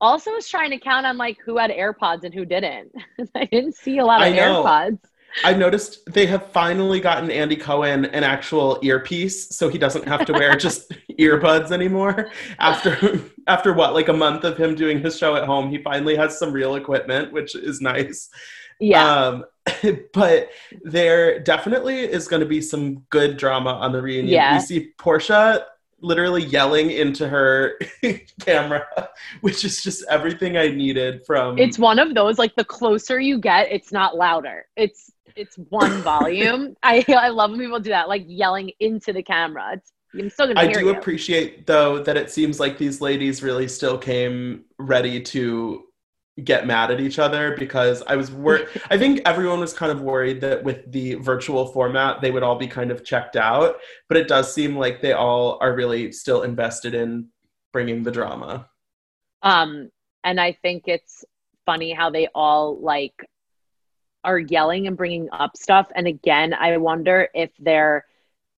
also 0.00 0.32
was 0.32 0.48
trying 0.48 0.70
to 0.70 0.78
count 0.78 1.06
on 1.06 1.16
like 1.16 1.38
who 1.44 1.56
had 1.58 1.70
AirPods 1.70 2.24
and 2.24 2.34
who 2.34 2.44
didn't. 2.44 2.92
I 3.34 3.46
didn't 3.46 3.76
see 3.76 3.98
a 3.98 4.04
lot 4.04 4.20
of 4.22 4.34
AirPods. 4.64 4.98
I 5.44 5.54
noticed 5.54 6.00
they 6.12 6.26
have 6.26 6.50
finally 6.52 7.00
gotten 7.00 7.30
Andy 7.30 7.56
Cohen 7.56 8.06
an 8.06 8.24
actual 8.24 8.78
earpiece, 8.82 9.54
so 9.54 9.68
he 9.68 9.78
doesn't 9.78 10.06
have 10.06 10.24
to 10.26 10.32
wear 10.32 10.56
just 10.56 10.92
earbuds 11.18 11.70
anymore. 11.70 12.30
After 12.58 13.20
after 13.46 13.72
what, 13.72 13.94
like 13.94 14.08
a 14.08 14.12
month 14.12 14.44
of 14.44 14.56
him 14.56 14.74
doing 14.74 15.00
his 15.00 15.16
show 15.16 15.36
at 15.36 15.44
home, 15.44 15.70
he 15.70 15.78
finally 15.82 16.16
has 16.16 16.38
some 16.38 16.52
real 16.52 16.74
equipment, 16.76 17.32
which 17.32 17.54
is 17.54 17.80
nice. 17.80 18.30
Yeah. 18.80 19.10
Um, 19.10 19.44
but 20.12 20.50
there 20.82 21.38
definitely 21.40 22.00
is 22.00 22.28
going 22.28 22.40
to 22.40 22.46
be 22.46 22.60
some 22.60 23.04
good 23.10 23.36
drama 23.36 23.70
on 23.70 23.92
the 23.92 24.02
reunion. 24.02 24.34
Yeah. 24.34 24.54
We 24.54 24.60
see 24.60 24.92
Porsha 24.98 25.64
literally 26.02 26.42
yelling 26.42 26.90
into 26.90 27.28
her 27.28 27.78
camera, 28.40 28.84
which 29.40 29.64
is 29.64 29.82
just 29.82 30.04
everything 30.10 30.56
I 30.56 30.68
needed 30.68 31.24
from. 31.26 31.58
it's 31.58 31.78
one 31.78 31.98
of 31.98 32.14
those 32.14 32.38
like 32.38 32.54
the 32.56 32.64
closer 32.64 33.18
you 33.20 33.38
get, 33.38 33.70
it's 33.70 33.92
not 33.92 34.16
louder. 34.16 34.66
It's 34.76 35.10
it's 35.36 35.56
one 35.70 36.02
volume. 36.02 36.76
I 36.82 37.04
I 37.08 37.28
love 37.28 37.50
when 37.50 37.60
people 37.60 37.80
do 37.80 37.90
that, 37.90 38.08
like 38.08 38.24
yelling 38.26 38.72
into 38.80 39.12
the 39.12 39.22
camera. 39.22 39.72
It's 39.74 39.92
I'm 40.14 40.28
still 40.28 40.48
gonna 40.48 40.60
I 40.60 40.70
do 40.72 40.80
you. 40.80 40.90
appreciate 40.90 41.66
though 41.66 42.02
that 42.02 42.16
it 42.16 42.30
seems 42.30 42.60
like 42.60 42.76
these 42.76 43.00
ladies 43.00 43.42
really 43.42 43.68
still 43.68 43.96
came 43.96 44.64
ready 44.78 45.22
to 45.22 45.84
get 46.44 46.66
mad 46.66 46.90
at 46.90 47.00
each 47.00 47.18
other 47.18 47.56
because 47.58 48.02
I 48.06 48.16
was 48.16 48.30
worried. 48.30 48.68
I 48.90 48.98
think 48.98 49.20
everyone 49.26 49.60
was 49.60 49.72
kind 49.72 49.92
of 49.92 50.00
worried 50.00 50.40
that 50.40 50.64
with 50.64 50.90
the 50.90 51.14
virtual 51.14 51.66
format 51.66 52.20
they 52.20 52.30
would 52.30 52.42
all 52.42 52.56
be 52.56 52.66
kind 52.66 52.90
of 52.90 53.04
checked 53.04 53.36
out, 53.36 53.76
but 54.08 54.16
it 54.16 54.28
does 54.28 54.52
seem 54.52 54.76
like 54.76 55.00
they 55.00 55.12
all 55.12 55.58
are 55.60 55.74
really 55.74 56.10
still 56.12 56.42
invested 56.42 56.94
in 56.94 57.28
bringing 57.72 58.02
the 58.02 58.10
drama. 58.10 58.68
Um, 59.42 59.90
and 60.24 60.40
I 60.40 60.52
think 60.62 60.84
it's 60.86 61.24
funny 61.66 61.92
how 61.92 62.10
they 62.10 62.28
all 62.34 62.80
like 62.80 63.26
are 64.24 64.38
yelling 64.38 64.86
and 64.86 64.96
bringing 64.96 65.28
up 65.32 65.56
stuff. 65.56 65.88
And 65.94 66.06
again, 66.06 66.54
I 66.54 66.76
wonder 66.76 67.28
if 67.34 67.50
they're 67.58 68.04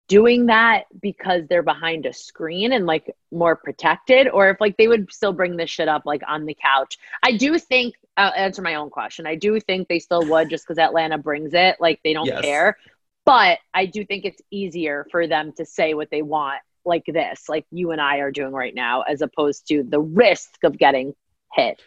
doing 0.09 0.47
that 0.47 0.85
because 1.01 1.43
they're 1.49 1.63
behind 1.63 2.07
a 2.07 2.13
screen 2.13 2.73
and 2.73 2.87
like 2.87 3.15
more 3.31 3.57
protected, 3.57 4.29
or 4.29 4.51
if 4.51 4.61
like 4.61 4.77
they 4.77 4.89
would 4.89 5.13
still 5.13 5.33
bring 5.33 5.57
this 5.57 5.71
shit 5.71 5.89
up 5.89 6.03
like 6.05 6.23
on 6.29 6.45
the 6.45 6.57
couch. 6.61 6.99
I 7.23 7.37
do 7.37 7.59
think 7.59 7.95
I'll 8.17 8.33
answer 8.35 8.63
my 8.63 8.75
own 8.75 8.91
question. 8.91 9.27
I 9.27 9.37
do 9.37 9.59
think 9.61 9.89
they 9.89 9.99
still 9.99 10.27
would 10.27 10.51
just 10.51 10.67
because 10.67 10.79
Atlanta 10.79 11.19
brings 11.19 11.55
it, 11.55 11.77
like 11.81 12.01
they 12.05 12.13
don't 12.13 12.27
Yes. 12.27 12.43
care. 12.43 12.77
But 13.25 13.59
I 13.73 13.87
do 13.87 14.05
think 14.05 14.25
it's 14.25 14.43
easier 14.51 15.07
for 15.11 15.27
them 15.27 15.53
to 15.57 15.65
say 15.65 15.95
what 15.95 16.11
they 16.11 16.23
want 16.23 16.61
like 16.85 17.05
this, 17.07 17.49
like 17.49 17.65
you 17.71 17.93
and 17.93 18.01
I 18.01 18.19
are 18.19 18.33
doing 18.33 18.53
right 18.53 18.75
now, 18.75 19.03
as 19.03 19.23
opposed 19.23 19.69
to 19.69 19.85
the 19.85 20.01
risk 20.01 20.65
of 20.65 20.77
getting 20.77 21.15
hit. 21.55 21.81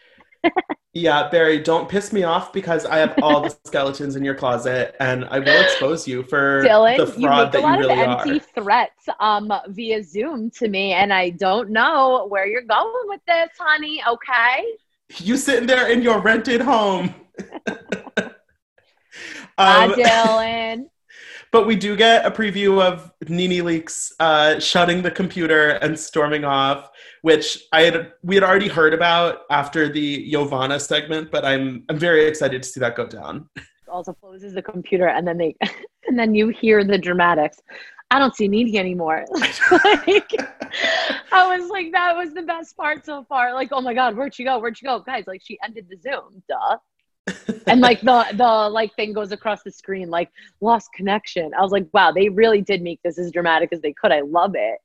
Yeah, 0.94 1.28
Barry, 1.30 1.60
don't 1.60 1.90
piss 1.90 2.14
me 2.14 2.24
off 2.24 2.54
because 2.54 2.86
I 2.86 3.00
have 3.00 3.16
all 3.22 3.42
the 3.42 3.50
skeletons 3.66 4.16
in 4.16 4.24
your 4.24 4.34
closet 4.36 4.96
and 5.02 5.26
I 5.26 5.40
will 5.40 5.62
expose 5.62 6.08
you 6.08 6.24
for 6.24 6.64
Dylan, 6.64 6.96
the 6.96 7.20
you 7.20 7.28
fraud 7.28 7.52
make 7.52 7.52
that 7.52 7.60
a 7.60 7.62
lot 7.62 7.74
you 7.74 7.80
really 7.80 8.02
of 8.02 8.10
empty 8.10 8.38
are. 8.38 8.64
threats 8.64 9.06
um 9.20 9.52
via 9.68 10.02
Zoom 10.04 10.50
to 10.52 10.70
me, 10.70 10.94
and 10.94 11.12
I 11.12 11.32
don't 11.32 11.70
know 11.70 12.28
where 12.30 12.48
you're 12.48 12.62
going 12.62 13.08
with 13.08 13.20
this, 13.28 13.50
honey. 13.60 14.02
Okay. 14.08 14.66
You 15.18 15.36
sitting 15.38 15.68
there 15.68 15.90
in 15.92 16.02
your 16.02 16.20
rented 16.22 16.62
home. 16.62 17.14
Hi, 18.18 18.32
Um, 19.86 19.92
Dylan. 19.94 20.86
But 21.56 21.68
we 21.68 21.78
do 21.78 21.96
get 21.96 22.26
a 22.26 22.32
preview 22.32 22.82
of 22.82 23.14
NeNe 23.30 23.64
Leakes 23.64 24.12
uh, 24.20 24.60
shutting 24.60 25.02
the 25.02 25.10
computer 25.10 25.70
and 25.70 25.98
storming 25.98 26.44
off, 26.44 26.90
which 27.22 27.64
I 27.72 27.84
had 27.84 28.12
we 28.24 28.36
had 28.36 28.44
already 28.44 28.68
heard 28.68 28.94
about 28.94 29.44
after 29.50 29.88
the 29.88 30.02
Yovanna 30.02 30.82
segment, 30.82 31.32
but 31.32 31.46
I'm 31.46 31.86
I'm 31.88 31.98
very 31.98 32.26
excited 32.26 32.62
to 32.62 32.68
see 32.68 32.82
that 32.82 32.98
go 32.98 33.08
down. 33.08 33.48
also 33.88 34.12
closes 34.12 34.54
the 34.54 34.62
computer 34.62 35.08
and 35.08 35.26
then 35.26 35.38
they 35.38 35.56
and 36.08 36.20
then 36.20 36.36
you 36.36 36.50
hear 36.50 36.84
the 36.84 36.98
dramatics. 36.98 37.62
I 38.12 38.20
don't 38.20 38.36
see 38.36 38.50
NeNe 38.50 38.76
anymore. 38.76 39.24
Like 39.72 40.30
i 41.32 41.58
was 41.58 41.70
like 41.70 41.94
that 41.94 42.18
was 42.18 42.34
the 42.34 42.42
best 42.42 42.76
part 42.76 43.06
so 43.06 43.24
far. 43.30 43.54
Like 43.54 43.70
oh 43.72 43.80
my 43.80 43.94
god 43.94 44.18
where'd 44.18 44.36
she 44.36 44.44
go? 44.44 44.60
Where'd 44.60 44.78
she 44.78 44.86
go? 44.86 45.00
Guys 45.00 45.24
like 45.26 45.42
she 45.42 45.58
ended 45.64 45.88
the 45.90 45.96
zoom 45.96 46.44
duh 46.50 46.76
and 47.68 47.82
like 47.82 48.02
the 48.02 48.26
the 48.34 48.70
like 48.70 48.96
thing 48.96 49.14
goes 49.14 49.32
across 49.32 49.64
the 49.64 49.72
screen 49.72 50.10
like 50.10 50.30
lost 50.62 50.90
connection 50.94 51.52
i 51.58 51.62
was 51.62 51.72
like 51.72 51.88
wow 51.94 52.12
they 52.12 52.30
really 52.30 52.62
did 52.62 52.82
make 52.82 53.02
this 53.04 53.18
as 53.18 53.32
dramatic 53.32 53.70
as 53.72 53.82
they 53.82 53.94
could 53.94 54.12
i 54.12 54.22
love 54.22 54.54
it 54.56 54.80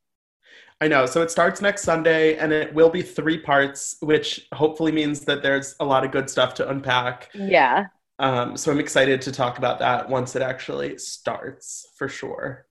I 0.82 0.88
know. 0.88 1.04
So 1.04 1.20
it 1.20 1.30
starts 1.30 1.60
next 1.60 1.82
Sunday 1.82 2.36
and 2.36 2.52
it 2.52 2.72
will 2.72 2.88
be 2.88 3.02
three 3.02 3.38
parts, 3.38 3.96
which 4.00 4.48
hopefully 4.54 4.92
means 4.92 5.20
that 5.26 5.42
there's 5.42 5.76
a 5.78 5.84
lot 5.84 6.04
of 6.04 6.10
good 6.10 6.30
stuff 6.30 6.54
to 6.54 6.68
unpack. 6.68 7.28
yeah 7.34 7.88
Um, 8.18 8.56
so 8.56 8.72
I'm 8.72 8.80
excited 8.80 9.20
to 9.22 9.32
talk 9.32 9.58
about 9.58 9.78
that 9.80 10.08
once 10.08 10.34
it 10.36 10.42
actually 10.42 10.96
starts 10.98 11.86
for 11.96 12.08
sure. 12.08 12.66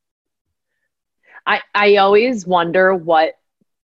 I 1.46 1.62
I 1.76 1.96
always 1.98 2.48
wonder 2.48 2.96
what 2.96 3.36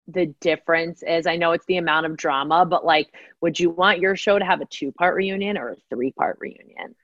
the 0.07 0.27
difference 0.41 1.03
is. 1.03 1.27
I 1.27 1.37
know 1.37 1.53
it's 1.53 1.67
the 1.67 1.79
amount 1.79 2.07
of 2.07 2.17
drama, 2.17 2.65
but 2.65 2.85
like, 2.85 3.15
would 3.41 3.59
you 3.59 3.71
want 3.71 4.01
your 4.01 4.17
show 4.17 4.39
to 4.39 4.45
have 4.45 4.61
a 4.61 4.67
two 4.67 4.93
part 4.93 5.15
reunion 5.15 5.57
or 5.57 5.71
a 5.71 5.77
three 5.91 6.13
part 6.13 6.39
reunion? 6.41 6.95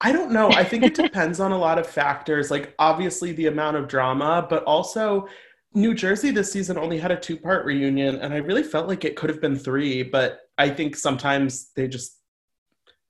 I 0.00 0.12
don't 0.12 0.32
know. 0.32 0.50
I 0.50 0.64
think 0.64 0.82
it 0.82 0.94
depends 1.02 1.40
on 1.40 1.52
a 1.52 1.58
lot 1.58 1.78
of 1.78 1.86
factors, 1.86 2.50
like 2.50 2.74
obviously 2.78 3.32
the 3.32 3.46
amount 3.46 3.76
of 3.76 3.88
drama, 3.88 4.46
but 4.48 4.64
also 4.64 5.28
New 5.74 5.94
Jersey 5.94 6.30
this 6.30 6.52
season 6.52 6.76
only 6.76 6.98
had 6.98 7.10
a 7.10 7.16
two 7.16 7.36
part 7.36 7.64
reunion, 7.64 8.16
and 8.16 8.34
I 8.34 8.38
really 8.38 8.62
felt 8.62 8.88
like 8.88 9.04
it 9.04 9.16
could 9.16 9.30
have 9.30 9.40
been 9.40 9.56
three, 9.56 10.02
but 10.02 10.40
I 10.58 10.68
think 10.68 10.96
sometimes 10.96 11.70
they 11.76 11.88
just 11.88 12.18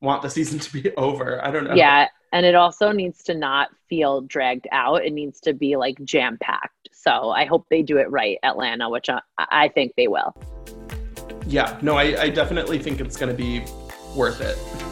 want 0.02 0.20
the 0.20 0.28
season 0.28 0.58
to 0.58 0.72
be 0.72 0.90
over. 0.96 1.42
I 1.44 1.50
don't 1.50 1.64
know. 1.64 1.74
Yeah, 1.74 2.08
and 2.32 2.44
it 2.44 2.54
also 2.54 2.92
needs 2.92 3.22
to 3.24 3.34
not 3.34 3.70
feel 3.88 4.20
dragged 4.22 4.66
out. 4.72 5.04
It 5.04 5.12
needs 5.12 5.40
to 5.40 5.54
be 5.54 5.76
like 5.76 6.02
jam 6.04 6.36
packed. 6.40 6.90
So 6.92 7.30
I 7.30 7.46
hope 7.46 7.66
they 7.70 7.82
do 7.82 7.96
it 7.96 8.10
right, 8.10 8.38
Atlanta, 8.42 8.90
which 8.90 9.08
I, 9.08 9.20
I 9.38 9.68
think 9.68 9.94
they 9.96 10.08
will. 10.08 10.34
Yeah, 11.46 11.78
no, 11.82 11.96
I, 11.96 12.22
I 12.22 12.28
definitely 12.28 12.78
think 12.78 13.00
it's 13.00 13.16
going 13.16 13.34
to 13.34 13.36
be 13.36 13.64
worth 14.14 14.40
it. 14.40 14.91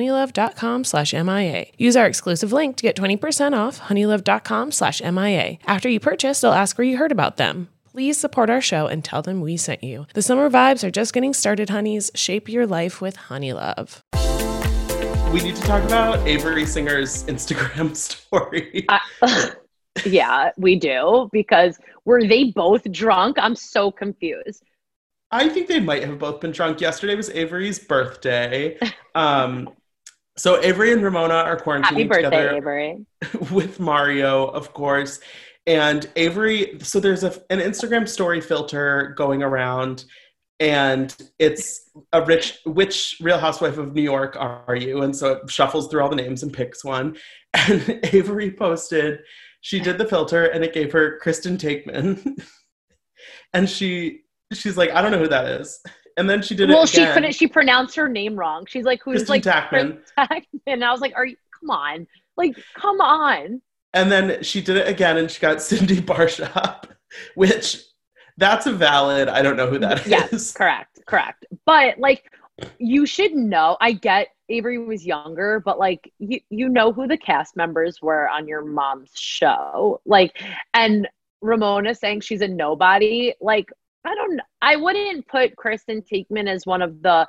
honeylove.com 0.01 0.83
slash 0.83 1.13
MIA. 1.13 1.65
Use 1.77 1.95
our 1.95 2.07
exclusive 2.07 2.51
link 2.51 2.75
to 2.77 2.83
get 2.83 2.95
20% 2.95 3.57
off 3.57 3.79
honeylove.com 3.81 4.71
slash 4.71 5.01
MIA. 5.01 5.57
After 5.67 5.89
you 5.89 5.99
purchase, 5.99 6.41
they'll 6.41 6.51
ask 6.51 6.77
where 6.77 6.87
you 6.87 6.97
heard 6.97 7.11
about 7.11 7.37
them. 7.37 7.69
Please 7.91 8.17
support 8.17 8.49
our 8.49 8.61
show 8.61 8.87
and 8.87 9.03
tell 9.03 9.21
them 9.21 9.41
we 9.41 9.57
sent 9.57 9.83
you. 9.83 10.07
The 10.13 10.21
summer 10.21 10.49
vibes 10.49 10.83
are 10.83 10.91
just 10.91 11.13
getting 11.13 11.33
started, 11.33 11.69
honeys. 11.69 12.09
Shape 12.15 12.47
your 12.47 12.65
life 12.65 13.01
with 13.01 13.17
Honeylove. 13.17 14.01
We 15.33 15.43
need 15.43 15.55
to 15.55 15.61
talk 15.61 15.83
about 15.83 16.25
Avery 16.25 16.65
Singer's 16.65 17.23
Instagram 17.25 17.95
story. 17.95 18.85
I, 18.89 19.51
yeah, 20.05 20.51
we 20.57 20.77
do 20.77 21.29
because 21.33 21.77
were 22.05 22.25
they 22.25 22.45
both 22.51 22.89
drunk? 22.91 23.37
I'm 23.39 23.55
so 23.55 23.91
confused. 23.91 24.63
I 25.33 25.47
think 25.47 25.67
they 25.67 25.79
might 25.79 26.03
have 26.03 26.19
both 26.19 26.41
been 26.41 26.51
drunk. 26.51 26.81
Yesterday 26.81 27.15
was 27.15 27.29
Avery's 27.29 27.79
birthday. 27.79 28.77
Um, 29.13 29.69
so 30.37 30.61
Avery 30.61 30.93
and 30.93 31.03
Ramona 31.03 31.33
are 31.33 31.59
quarantining 31.59 31.83
Happy 31.83 32.03
birthday, 32.05 32.23
together 32.23 32.55
Avery. 32.55 33.05
with 33.51 33.79
Mario, 33.79 34.47
of 34.47 34.73
course. 34.73 35.19
And 35.67 36.09
Avery, 36.15 36.79
so 36.81 36.99
there's 36.99 37.23
a, 37.23 37.33
an 37.49 37.59
Instagram 37.59 38.07
story 38.07 38.41
filter 38.41 39.13
going 39.17 39.43
around, 39.43 40.05
and 40.59 41.15
it's 41.37 41.89
a 42.13 42.23
rich, 42.23 42.59
which 42.65 43.17
Real 43.21 43.37
Housewife 43.37 43.77
of 43.77 43.93
New 43.93 44.01
York 44.01 44.35
are 44.39 44.75
you? 44.75 45.03
And 45.03 45.15
so 45.15 45.33
it 45.33 45.51
shuffles 45.51 45.87
through 45.87 46.01
all 46.01 46.09
the 46.09 46.15
names 46.15 46.43
and 46.43 46.53
picks 46.53 46.83
one. 46.83 47.17
And 47.53 47.99
Avery 48.13 48.49
posted, 48.49 49.19
she 49.59 49.81
did 49.81 49.97
the 49.97 50.07
filter, 50.07 50.45
and 50.45 50.63
it 50.63 50.73
gave 50.73 50.93
her 50.93 51.19
Kristen 51.19 51.57
Taekman, 51.57 52.41
and 53.53 53.69
she 53.69 54.21
she's 54.53 54.77
like, 54.77 54.91
I 54.91 55.01
don't 55.01 55.11
know 55.11 55.19
who 55.19 55.27
that 55.27 55.45
is. 55.59 55.81
And 56.17 56.29
then 56.29 56.41
she 56.41 56.55
did 56.55 56.69
it 56.69 56.73
Well, 56.73 56.85
she 56.85 57.05
couldn't. 57.05 57.33
She 57.33 57.47
pronounced 57.47 57.95
her 57.95 58.09
name 58.09 58.35
wrong. 58.35 58.65
She's 58.65 58.85
like, 58.85 59.01
"Who's 59.03 59.23
Kristen 59.23 59.33
like 59.33 59.43
Tackman. 59.43 59.99
Tackman?" 60.17 60.61
And 60.67 60.83
I 60.83 60.91
was 60.91 61.01
like, 61.01 61.13
"Are 61.15 61.25
you? 61.25 61.37
Come 61.59 61.69
on! 61.69 62.07
Like, 62.37 62.55
come 62.75 62.99
on!" 63.01 63.61
And 63.93 64.11
then 64.11 64.43
she 64.43 64.61
did 64.61 64.77
it 64.77 64.87
again 64.87 65.17
and 65.17 65.29
she 65.29 65.39
got 65.39 65.61
Cindy 65.61 66.01
Barshop, 66.01 66.87
which 67.35 67.83
that's 68.37 68.65
a 68.65 68.71
valid, 68.71 69.27
I 69.27 69.41
don't 69.41 69.57
know 69.57 69.67
who 69.67 69.79
that 69.79 70.01
is. 70.01 70.07
Yes, 70.07 70.51
correct, 70.55 70.99
correct. 71.05 71.45
But 71.65 71.99
like, 71.99 72.31
you 72.77 73.05
should 73.05 73.33
know. 73.33 73.77
I 73.81 73.93
get 73.93 74.27
Avery 74.49 74.77
was 74.77 75.05
younger, 75.05 75.61
but 75.63 75.79
like, 75.79 76.11
you 76.19 76.39
you 76.49 76.69
know 76.69 76.91
who 76.91 77.07
the 77.07 77.17
cast 77.17 77.55
members 77.55 78.01
were 78.01 78.29
on 78.29 78.47
your 78.47 78.63
mom's 78.63 79.11
show, 79.15 80.01
like, 80.05 80.41
and 80.73 81.07
Ramona 81.41 81.95
saying 81.95 82.21
she's 82.21 82.41
a 82.41 82.47
nobody. 82.47 83.33
Like, 83.41 83.71
I 84.05 84.15
don't. 84.15 84.39
I 84.61 84.75
wouldn't 84.75 85.27
put 85.27 85.55
Kristen 85.55 86.01
Taekman 86.01 86.47
as 86.47 86.65
one 86.65 86.81
of 86.81 87.01
the 87.01 87.27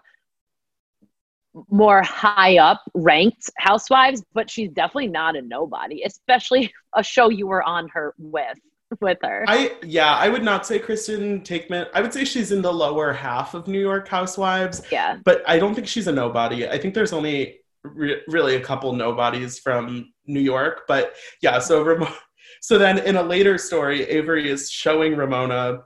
more 1.70 2.02
high 2.02 2.58
up 2.58 2.82
ranked 2.94 3.50
housewives, 3.58 4.24
but 4.32 4.50
she's 4.50 4.70
definitely 4.70 5.08
not 5.08 5.36
a 5.36 5.42
nobody, 5.42 6.02
especially 6.04 6.72
a 6.94 7.02
show 7.02 7.28
you 7.28 7.46
were 7.46 7.62
on 7.62 7.88
her 7.88 8.14
with 8.18 8.58
with 9.00 9.18
her. 9.22 9.44
I 9.48 9.76
yeah, 9.82 10.14
I 10.14 10.28
would 10.28 10.42
not 10.42 10.66
say 10.66 10.78
Kristen 10.78 11.40
Taekman. 11.40 11.88
I 11.94 12.00
would 12.00 12.12
say 12.12 12.24
she's 12.24 12.52
in 12.52 12.62
the 12.62 12.72
lower 12.72 13.12
half 13.12 13.54
of 13.54 13.68
New 13.68 13.80
York 13.80 14.08
Housewives, 14.08 14.82
yeah. 14.90 15.18
but 15.24 15.42
I 15.48 15.58
don't 15.58 15.74
think 15.74 15.86
she's 15.86 16.08
a 16.08 16.12
nobody. 16.12 16.68
I 16.68 16.78
think 16.78 16.94
there's 16.94 17.12
only 17.12 17.60
re- 17.84 18.20
really 18.28 18.56
a 18.56 18.60
couple 18.60 18.92
nobodies 18.92 19.58
from 19.58 20.12
New 20.26 20.40
York, 20.40 20.82
but 20.88 21.14
yeah. 21.42 21.58
So 21.58 21.82
Ramona. 21.82 22.14
So 22.60 22.78
then, 22.78 22.98
in 22.98 23.16
a 23.16 23.22
later 23.22 23.58
story, 23.58 24.04
Avery 24.04 24.48
is 24.48 24.70
showing 24.70 25.16
Ramona 25.16 25.80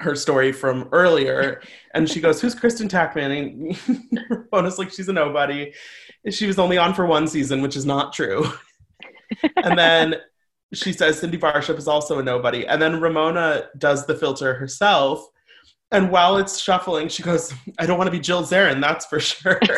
her 0.00 0.14
story 0.14 0.52
from 0.52 0.88
earlier, 0.92 1.62
and 1.94 2.08
she 2.08 2.20
goes, 2.20 2.40
"Who's 2.40 2.54
Kristen 2.54 2.88
Tackman?" 2.88 3.76
And 3.88 4.20
Ramona's 4.52 4.78
like, 4.78 4.90
"She's 4.92 5.08
a 5.08 5.12
nobody. 5.12 5.72
She 6.30 6.46
was 6.46 6.58
only 6.58 6.78
on 6.78 6.94
for 6.94 7.06
one 7.06 7.26
season, 7.28 7.62
which 7.62 7.76
is 7.76 7.86
not 7.86 8.12
true." 8.12 8.46
and 9.56 9.78
then 9.78 10.16
she 10.74 10.92
says 10.92 11.18
Cindy 11.20 11.38
Barshop 11.38 11.78
is 11.78 11.88
also 11.88 12.18
a 12.18 12.22
nobody. 12.22 12.66
And 12.66 12.80
then 12.82 13.00
Ramona 13.00 13.68
does 13.78 14.06
the 14.06 14.14
filter 14.14 14.54
herself. 14.54 15.26
And 15.92 16.10
while 16.10 16.36
it's 16.36 16.58
shuffling, 16.58 17.08
she 17.08 17.22
goes, 17.22 17.54
I 17.78 17.86
don't 17.86 17.96
want 17.96 18.08
to 18.08 18.12
be 18.12 18.18
Jill 18.18 18.42
Zarin, 18.42 18.80
that's 18.80 19.06
for 19.06 19.20
sure. 19.20 19.60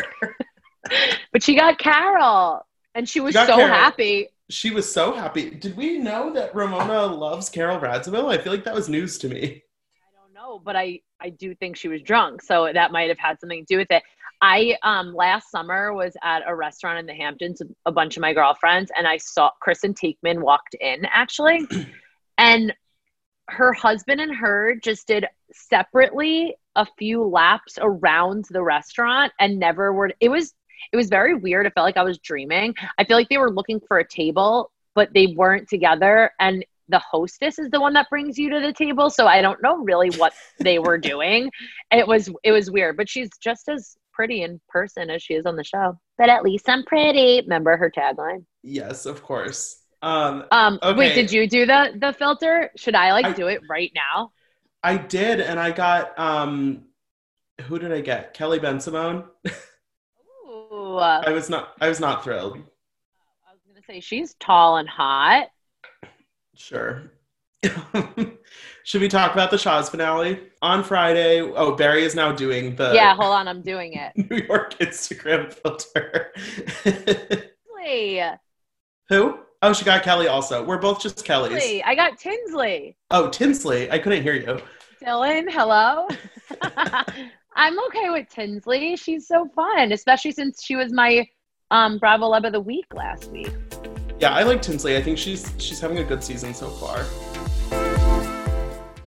But 1.31 1.43
she 1.43 1.55
got 1.55 1.77
Carol, 1.77 2.65
and 2.95 3.07
she 3.07 3.19
was 3.19 3.33
got 3.33 3.47
so 3.47 3.57
Carol. 3.57 3.73
happy. 3.73 4.29
she 4.49 4.71
was 4.71 4.91
so 4.91 5.13
happy. 5.13 5.51
Did 5.51 5.77
we 5.77 5.99
know 5.99 6.33
that 6.33 6.55
Ramona 6.55 7.05
loves 7.05 7.49
Carol 7.49 7.79
Radziwill? 7.79 8.27
I 8.33 8.39
feel 8.39 8.51
like 8.51 8.63
that 8.63 8.73
was 8.73 8.89
news 8.89 9.19
to 9.19 9.27
me. 9.27 9.63
I 10.49 10.51
know 10.51 10.59
but 10.59 10.75
I 10.75 11.01
I 11.21 11.29
do 11.29 11.53
think 11.55 11.75
she 11.75 11.87
was 11.87 12.01
drunk, 12.01 12.41
so 12.41 12.69
that 12.73 12.91
might 12.91 13.09
have 13.09 13.19
had 13.19 13.39
something 13.39 13.65
to 13.65 13.73
do 13.73 13.77
with 13.77 13.91
it. 13.91 14.03
I 14.41 14.77
um 14.83 15.13
last 15.13 15.51
summer 15.51 15.93
was 15.93 16.15
at 16.23 16.43
a 16.47 16.55
restaurant 16.55 16.99
in 16.99 17.05
the 17.05 17.13
Hamptons 17.13 17.59
with 17.59 17.71
a 17.85 17.91
bunch 17.91 18.17
of 18.17 18.21
my 18.21 18.33
girlfriends, 18.33 18.91
and 18.95 19.07
I 19.07 19.17
saw 19.17 19.51
Kristen 19.61 19.93
Taekman 19.93 20.41
walked 20.41 20.75
in 20.79 21.05
actually, 21.05 21.67
and 22.37 22.73
her 23.49 23.73
husband 23.73 24.21
and 24.21 24.35
her 24.35 24.75
just 24.75 25.07
did 25.07 25.25
separately 25.51 26.55
a 26.75 26.85
few 26.97 27.23
laps 27.23 27.79
around 27.81 28.45
the 28.51 28.63
restaurant 28.63 29.33
and 29.39 29.59
never 29.59 29.93
were. 29.93 30.11
It 30.19 30.29
was 30.29 30.53
it 30.93 30.97
was 30.97 31.09
very 31.09 31.35
weird. 31.35 31.65
It 31.65 31.73
felt 31.73 31.85
like 31.85 31.97
I 31.97 32.03
was 32.03 32.19
dreaming. 32.19 32.73
I 32.97 33.03
feel 33.03 33.17
like 33.17 33.29
they 33.29 33.37
were 33.37 33.51
looking 33.51 33.81
for 33.81 33.99
a 33.99 34.07
table, 34.07 34.71
but 34.95 35.09
they 35.13 35.27
weren't 35.27 35.67
together, 35.67 36.31
and 36.39 36.65
the 36.89 36.99
hostess 37.11 37.59
is 37.59 37.69
the 37.69 37.79
one 37.79 37.93
that 37.93 38.07
brings 38.09 38.37
you 38.37 38.49
to 38.49 38.59
the 38.59 38.73
table 38.73 39.09
so 39.09 39.27
i 39.27 39.41
don't 39.41 39.61
know 39.63 39.77
really 39.77 40.09
what 40.11 40.33
they 40.59 40.79
were 40.79 40.97
doing 41.11 41.49
it 41.91 42.07
was 42.07 42.29
it 42.43 42.51
was 42.51 42.69
weird 42.71 42.97
but 42.97 43.07
she's 43.09 43.29
just 43.41 43.69
as 43.69 43.95
pretty 44.13 44.43
in 44.43 44.59
person 44.69 45.09
as 45.09 45.23
she 45.23 45.33
is 45.35 45.45
on 45.45 45.55
the 45.55 45.63
show 45.63 45.97
but 46.17 46.29
at 46.29 46.43
least 46.43 46.67
i'm 46.67 46.83
pretty 46.85 47.41
remember 47.41 47.77
her 47.77 47.89
tagline 47.91 48.43
Yes, 48.61 49.05
of 49.05 49.23
course. 49.23 49.77
Um, 50.01 50.43
um 50.51 50.79
Okay. 50.83 50.97
wait 50.97 51.15
did 51.15 51.31
you 51.31 51.47
do 51.47 51.65
the 51.65 51.93
the 51.97 52.11
filter 52.13 52.71
should 52.75 52.95
i 52.95 53.11
like 53.13 53.25
I- 53.27 53.33
do 53.33 53.47
it 53.47 53.61
right 53.69 53.91
now 53.95 54.31
I 54.83 54.95
did, 54.95 55.41
and 55.41 55.59
I 55.59 55.71
got 55.71 56.17
um, 56.17 56.85
who 57.63 57.79
did 57.79 57.91
I 57.91 57.99
get? 57.99 58.33
Kelly 58.33 58.59
Bensimon. 58.59 59.25
Ooh, 60.47 60.97
I 60.97 61.31
was 61.31 61.49
not. 61.49 61.73
I 61.81 61.89
was 61.89 61.99
not 61.99 62.23
thrilled. 62.23 62.57
i 62.57 63.51
was 63.51 63.61
gonna 63.67 63.81
say 63.85 63.99
she's 63.99 64.35
tall 64.39 64.77
and 64.77 64.87
hot 64.87 65.47
Sure. 66.59 67.11
Should 68.83 69.01
we 69.01 69.07
talk 69.07 69.33
about 69.33 69.49
the 69.51 69.57
Shahs 69.57 69.89
finale 69.89 70.39
on 70.61 70.83
Friday? 70.83 71.41
Oh, 71.41 71.73
Barry 71.75 72.03
is 72.03 72.15
now 72.15 72.31
doing 72.31 72.75
the 72.75 72.91
yeah 72.93 73.13
hold 73.15 73.33
on 73.33 73.47
i'm 73.49 73.61
doing 73.61 73.93
it 73.93 74.13
New 74.29 74.37
York 74.47 74.77
Instagram 74.79 75.51
filter. 75.51 76.31
Tinsley, 76.83 78.21
Who? 79.09 79.39
Oh, 79.61 79.73
she 79.73 79.83
got 79.83 80.03
Kelly 80.03 80.27
also. 80.29 80.63
We're 80.63 80.77
both 80.77 81.01
just 81.01 81.25
Kellys. 81.25 81.51
Tinsley. 81.51 81.83
i 81.83 81.95
got 81.95 82.17
tinsley 82.17 82.95
Oh, 83.11 83.29
Tinsley. 83.29 83.91
I 83.91 83.99
couldn't 83.99 84.23
hear 84.23 84.35
you. 84.35 84.61
Dylan, 85.03 85.49
hello. 85.51 86.07
I'm 87.55 87.77
okay 87.87 88.09
with 88.09 88.29
Tinsley. 88.29 88.95
She's 88.95 89.27
so 89.27 89.49
fun, 89.55 89.91
especially 89.91 90.31
since 90.31 90.63
she 90.63 90.75
was 90.77 90.93
my 90.93 91.27
um, 91.71 91.97
Bravo 91.97 92.27
Love 92.27 92.45
of 92.45 92.53
the 92.53 92.61
Week 92.61 92.85
last 92.93 93.29
week. 93.31 93.51
Yeah, 94.19 94.33
I 94.33 94.43
like 94.43 94.61
Tinsley. 94.61 94.97
I 94.97 95.01
think 95.01 95.17
she's 95.17 95.49
she's 95.57 95.79
having 95.79 95.99
a 95.99 96.03
good 96.03 96.23
season 96.23 96.53
so 96.53 96.69
far. 96.69 97.05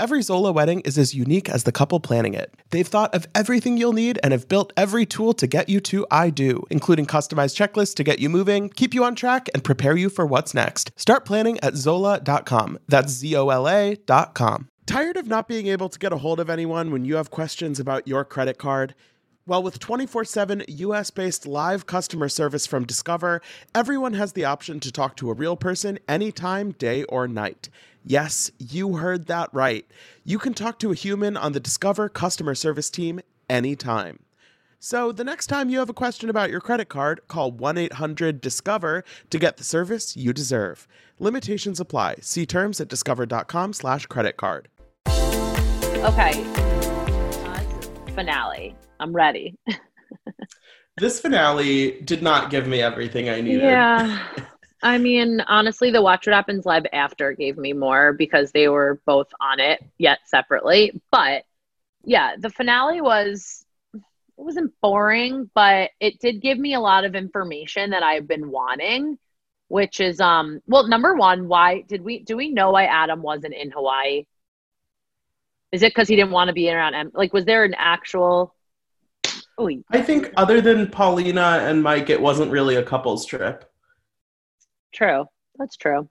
Every 0.00 0.22
Zola 0.22 0.50
wedding 0.50 0.80
is 0.80 0.96
as 0.96 1.14
unique 1.14 1.50
as 1.50 1.64
the 1.64 1.72
couple 1.72 2.00
planning 2.00 2.32
it. 2.32 2.54
They've 2.70 2.88
thought 2.88 3.14
of 3.14 3.26
everything 3.34 3.76
you'll 3.76 3.92
need 3.92 4.18
and 4.22 4.32
have 4.32 4.48
built 4.48 4.72
every 4.74 5.04
tool 5.04 5.34
to 5.34 5.46
get 5.46 5.68
you 5.68 5.78
to 5.78 6.06
I 6.10 6.30
do, 6.30 6.64
including 6.70 7.04
customized 7.04 7.54
checklists 7.54 7.94
to 7.96 8.02
get 8.02 8.18
you 8.18 8.30
moving, 8.30 8.70
keep 8.70 8.94
you 8.94 9.04
on 9.04 9.14
track, 9.14 9.50
and 9.52 9.62
prepare 9.62 9.98
you 9.98 10.08
for 10.08 10.24
what's 10.24 10.54
next. 10.54 10.90
Start 10.96 11.26
planning 11.26 11.60
at 11.60 11.74
Zola.com. 11.74 12.78
That's 12.88 13.12
Z 13.12 13.36
O 13.36 13.50
L 13.50 13.68
A.com. 13.68 14.68
Tired 14.86 15.18
of 15.18 15.26
not 15.26 15.46
being 15.46 15.66
able 15.66 15.90
to 15.90 15.98
get 15.98 16.14
a 16.14 16.16
hold 16.16 16.40
of 16.40 16.48
anyone 16.48 16.90
when 16.92 17.04
you 17.04 17.16
have 17.16 17.30
questions 17.30 17.78
about 17.78 18.08
your 18.08 18.24
credit 18.24 18.56
card? 18.56 18.94
Well, 19.46 19.62
with 19.62 19.80
24 19.80 20.24
7 20.24 20.64
US 20.66 21.10
based 21.10 21.46
live 21.46 21.84
customer 21.84 22.30
service 22.30 22.66
from 22.66 22.86
Discover, 22.86 23.42
everyone 23.74 24.14
has 24.14 24.32
the 24.32 24.46
option 24.46 24.80
to 24.80 24.90
talk 24.90 25.16
to 25.16 25.28
a 25.28 25.34
real 25.34 25.56
person 25.56 25.98
anytime, 26.08 26.70
day 26.70 27.04
or 27.04 27.28
night. 27.28 27.68
Yes, 28.04 28.50
you 28.58 28.96
heard 28.96 29.26
that 29.26 29.50
right. 29.52 29.86
You 30.24 30.38
can 30.38 30.54
talk 30.54 30.78
to 30.80 30.90
a 30.90 30.94
human 30.94 31.36
on 31.36 31.52
the 31.52 31.60
Discover 31.60 32.08
customer 32.08 32.54
service 32.54 32.90
team 32.90 33.20
anytime. 33.48 34.20
So 34.78 35.12
the 35.12 35.24
next 35.24 35.48
time 35.48 35.68
you 35.68 35.78
have 35.78 35.90
a 35.90 35.94
question 35.94 36.30
about 36.30 36.50
your 36.50 36.60
credit 36.60 36.88
card, 36.88 37.20
call 37.28 37.52
1 37.52 37.76
800 37.76 38.40
Discover 38.40 39.04
to 39.28 39.38
get 39.38 39.58
the 39.58 39.64
service 39.64 40.16
you 40.16 40.32
deserve. 40.32 40.88
Limitations 41.18 41.80
apply. 41.80 42.16
See 42.22 42.46
terms 42.46 42.80
at 42.80 42.88
discover.com/slash 42.88 44.06
credit 44.06 44.38
card. 44.38 44.68
Okay. 45.06 46.44
Finale. 48.14 48.74
I'm 48.98 49.12
ready. 49.14 49.58
This 50.96 51.20
finale 51.20 52.00
did 52.02 52.22
not 52.22 52.50
give 52.50 52.66
me 52.66 52.82
everything 52.82 53.30
I 53.30 53.40
needed. 53.40 53.62
Yeah. 53.62 54.22
I 54.82 54.98
mean, 54.98 55.40
honestly, 55.40 55.90
the 55.90 56.02
Watch 56.02 56.26
What 56.26 56.34
Happens 56.34 56.64
Live 56.64 56.86
after 56.92 57.32
gave 57.32 57.58
me 57.58 57.72
more 57.72 58.12
because 58.12 58.50
they 58.52 58.68
were 58.68 59.00
both 59.04 59.28
on 59.40 59.60
it, 59.60 59.84
yet 59.98 60.20
separately. 60.24 61.00
But 61.10 61.44
yeah, 62.04 62.36
the 62.38 62.50
finale 62.50 63.00
was 63.00 63.64
it 63.94 64.00
wasn't 64.36 64.72
boring, 64.80 65.50
but 65.54 65.90
it 66.00 66.18
did 66.18 66.40
give 66.40 66.58
me 66.58 66.74
a 66.74 66.80
lot 66.80 67.04
of 67.04 67.14
information 67.14 67.90
that 67.90 68.02
I've 68.02 68.26
been 68.26 68.50
wanting, 68.50 69.18
which 69.68 70.00
is 70.00 70.18
um 70.18 70.60
well, 70.66 70.88
number 70.88 71.14
one, 71.14 71.46
why 71.46 71.82
did 71.82 72.02
we 72.02 72.20
do 72.20 72.36
we 72.36 72.50
know 72.50 72.70
why 72.70 72.84
Adam 72.84 73.22
wasn't 73.22 73.54
in 73.54 73.70
Hawaii? 73.70 74.24
Is 75.72 75.82
it 75.82 75.90
because 75.90 76.08
he 76.08 76.16
didn't 76.16 76.32
want 76.32 76.48
to 76.48 76.54
be 76.54 76.70
around 76.70 76.94
em- 76.94 77.12
like 77.14 77.34
was 77.34 77.44
there 77.44 77.64
an 77.64 77.74
actual. 77.76 78.54
I 79.90 80.00
think 80.00 80.32
other 80.38 80.62
than 80.62 80.86
Paulina 80.88 81.60
and 81.62 81.82
Mike, 81.82 82.08
it 82.08 82.22
wasn't 82.22 82.50
really 82.50 82.76
a 82.76 82.82
couples 82.82 83.26
trip. 83.26 83.70
True. 84.92 85.26
That's 85.58 85.76
true. 85.76 86.08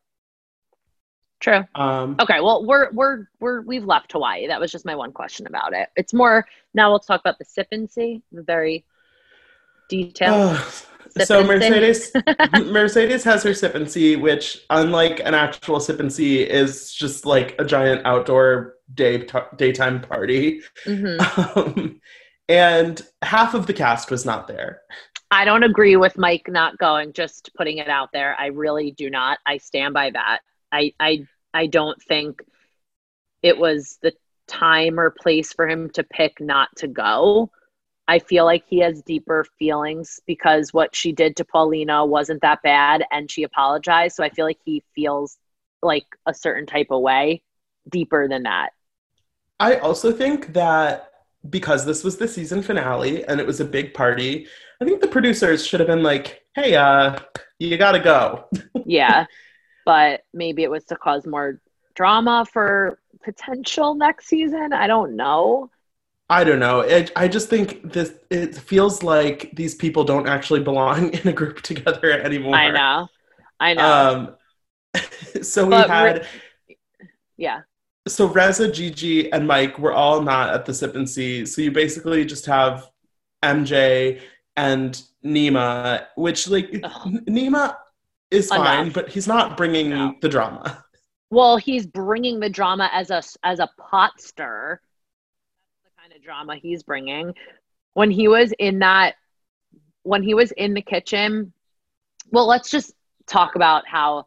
True. 1.39 1.63
Um, 1.75 2.17
Okay, 2.19 2.41
well, 2.41 2.65
we're 2.65 2.91
we're 2.91 3.25
we're 3.39 3.61
we've 3.61 3.85
left 3.85 4.11
Hawaii. 4.11 4.47
That 4.47 4.59
was 4.59 4.71
just 4.71 4.85
my 4.85 4.95
one 4.95 5.11
question 5.13 5.47
about 5.47 5.73
it. 5.73 5.89
It's 5.95 6.13
more 6.13 6.45
now. 6.73 6.89
We'll 6.89 6.99
talk 6.99 7.21
about 7.21 7.39
the 7.39 7.45
sip 7.45 7.67
and 7.71 7.89
see. 7.89 8.21
Very 8.33 8.85
detailed. 9.89 10.57
Sip 11.17 11.27
so. 11.27 11.43
Mercedes, 11.43 12.11
Mercedes 12.65 13.23
has 13.23 13.41
her 13.43 13.53
sip 13.53 13.73
and 13.73 13.89
see, 13.89 14.15
which, 14.15 14.63
unlike 14.69 15.21
an 15.21 15.33
actual 15.33 15.79
sip 15.79 15.99
and 15.99 16.11
see, 16.11 16.41
is 16.41 16.93
just 16.93 17.25
like 17.25 17.55
a 17.57 17.65
giant 17.65 18.05
outdoor 18.05 18.75
day 18.93 19.25
daytime 19.55 20.01
party. 20.01 20.61
Mhm. 20.85 21.17
Um, 21.55 22.01
and 22.49 23.01
half 23.21 23.53
of 23.53 23.67
the 23.67 23.73
cast 23.73 24.12
was 24.12 24.25
not 24.25 24.47
there. 24.47 24.81
I 25.31 25.45
don't 25.45 25.63
agree 25.63 25.95
with 25.95 26.17
Mike 26.17 26.47
not 26.47 26.77
going. 26.79 27.13
Just 27.13 27.51
putting 27.55 27.77
it 27.77 27.88
out 27.88 28.09
there. 28.12 28.35
I 28.39 28.47
really 28.47 28.91
do 28.91 29.09
not. 29.09 29.38
I 29.45 29.57
stand 29.57 29.93
by 29.93 30.09
that. 30.09 30.39
I 30.71 30.91
I 30.99 31.27
I 31.53 31.67
don't 31.67 32.01
think 32.01 32.41
it 33.43 33.57
was 33.57 33.99
the 34.01 34.13
time 34.47 34.99
or 34.99 35.12
place 35.12 35.53
for 35.53 35.69
him 35.69 35.91
to 35.91 36.03
pick 36.03 36.41
not 36.41 36.69
to 36.77 36.88
go. 36.88 37.51
I 38.07 38.17
feel 38.17 38.43
like 38.43 38.63
he 38.67 38.79
has 38.79 39.03
deeper 39.03 39.45
feelings 39.59 40.19
because 40.25 40.73
what 40.73 40.95
she 40.95 41.12
did 41.12 41.35
to 41.38 41.45
Paulina 41.45 42.03
wasn't 42.03 42.41
that 42.41 42.63
bad 42.63 43.03
and 43.12 43.29
she 43.29 43.43
apologized. 43.43 44.15
So 44.15 44.23
I 44.23 44.31
feel 44.31 44.47
like 44.47 44.57
he 44.65 44.83
feels 44.95 45.38
like 45.83 46.07
a 46.25 46.33
certain 46.33 46.65
type 46.65 46.88
of 46.89 47.01
way 47.01 47.43
deeper 47.88 48.27
than 48.27 48.43
that. 48.43 48.71
I 49.59 49.75
also 49.75 50.12
think 50.12 50.53
that 50.53 51.09
because 51.49 51.86
this 51.86 52.04
was 52.04 52.17
the 52.17 52.28
season 52.28 52.62
finale 52.62 53.23
and 53.25 53.39
it 53.39 53.47
was 53.47 53.60
a 53.60 53.65
big 53.65 53.93
party, 53.93 54.47
I 54.82 54.86
think 54.86 55.02
the 55.02 55.08
producers 55.08 55.65
should 55.65 55.80
have 55.80 55.88
been 55.88 56.04
like, 56.04 56.41
"Hey, 56.56 56.75
uh, 56.75 57.19
you 57.60 57.78
got 57.78 57.93
to 57.93 57.99
go." 57.99 58.45
Yeah. 58.86 59.25
but 59.86 60.21
maybe 60.34 60.63
it 60.63 60.71
was 60.71 60.86
to 60.86 60.95
cause 60.95 61.25
more 61.28 61.62
drama 61.95 62.45
for 62.52 62.99
potential 63.23 63.95
next 63.95 64.28
season. 64.28 64.73
I 64.73 64.88
don't 64.88 65.15
know. 65.15 65.69
I 66.30 66.43
don't 66.43 66.60
know. 66.60 66.82
It, 66.82 67.12
I 67.15 67.28
just 67.28 67.49
think 67.49 67.91
this. 67.91 68.13
It 68.30 68.56
feels 68.56 69.02
like 69.04 69.49
these 69.54 69.73
people 69.75 70.04
don't 70.04 70.28
actually 70.28 70.60
belong 70.62 71.10
in 71.13 71.28
a 71.28 71.34
group 71.34 71.62
together 71.62 72.12
anymore. 72.12 72.56
I 72.56 72.69
know. 72.71 73.08
I 73.60 73.73
know. 73.73 74.36
Um, 74.93 75.02
so 75.43 75.65
we 75.65 75.69
But 75.69 75.88
had. 75.88 76.28
Ri- 76.69 76.78
yeah. 77.38 77.62
So 78.10 78.26
Reza, 78.28 78.72
Gigi, 78.72 79.32
and 79.32 79.48
Mike 79.48 79.78
were 79.80 79.93
all 79.93 80.22
not 80.22 80.54
at 80.54 80.65
the 80.65 80.74
sip 80.74 80.95
and 80.95 81.10
see. 81.10 81.45
So 81.45 81.62
you 81.62 81.72
basically 81.72 82.26
just 82.26 82.45
have 82.45 82.88
MJ 83.43 84.22
and 84.56 85.02
Nema, 85.24 86.06
which 86.15 86.50
like 86.50 86.69
Ugh. 86.84 87.13
Nema 87.28 87.76
is 88.32 88.50
fine, 88.50 88.89
but 88.91 89.10
he's 89.10 89.28
not 89.28 89.56
bringing 89.58 89.89
No. 89.89 90.15
the 90.22 90.30
drama. 90.30 90.84
Well, 91.32 91.58
he's 91.58 91.86
bringing 91.86 92.39
the 92.39 92.50
drama 92.50 92.89
as 92.91 93.12
a 93.12 93.22
as 93.43 93.60
a 93.60 93.69
pot 93.78 94.19
stir. 94.19 94.80
That's 95.84 95.95
the 95.95 96.02
kind 96.02 96.13
of 96.13 96.24
drama 96.24 96.56
he's 96.56 96.84
bringing. 96.84 97.34
When 97.93 98.10
he 98.12 98.28
was 98.28 98.52
in 98.60 98.80
that, 98.80 99.15
when 100.04 100.24
he 100.24 100.34
was 100.34 100.52
in 100.52 100.74
the 100.74 100.82
kitchen, 100.82 101.54
well, 102.32 102.48
let's 102.48 102.69
just 102.72 102.93
talk 103.28 103.56
about 103.56 103.88
how 103.88 104.26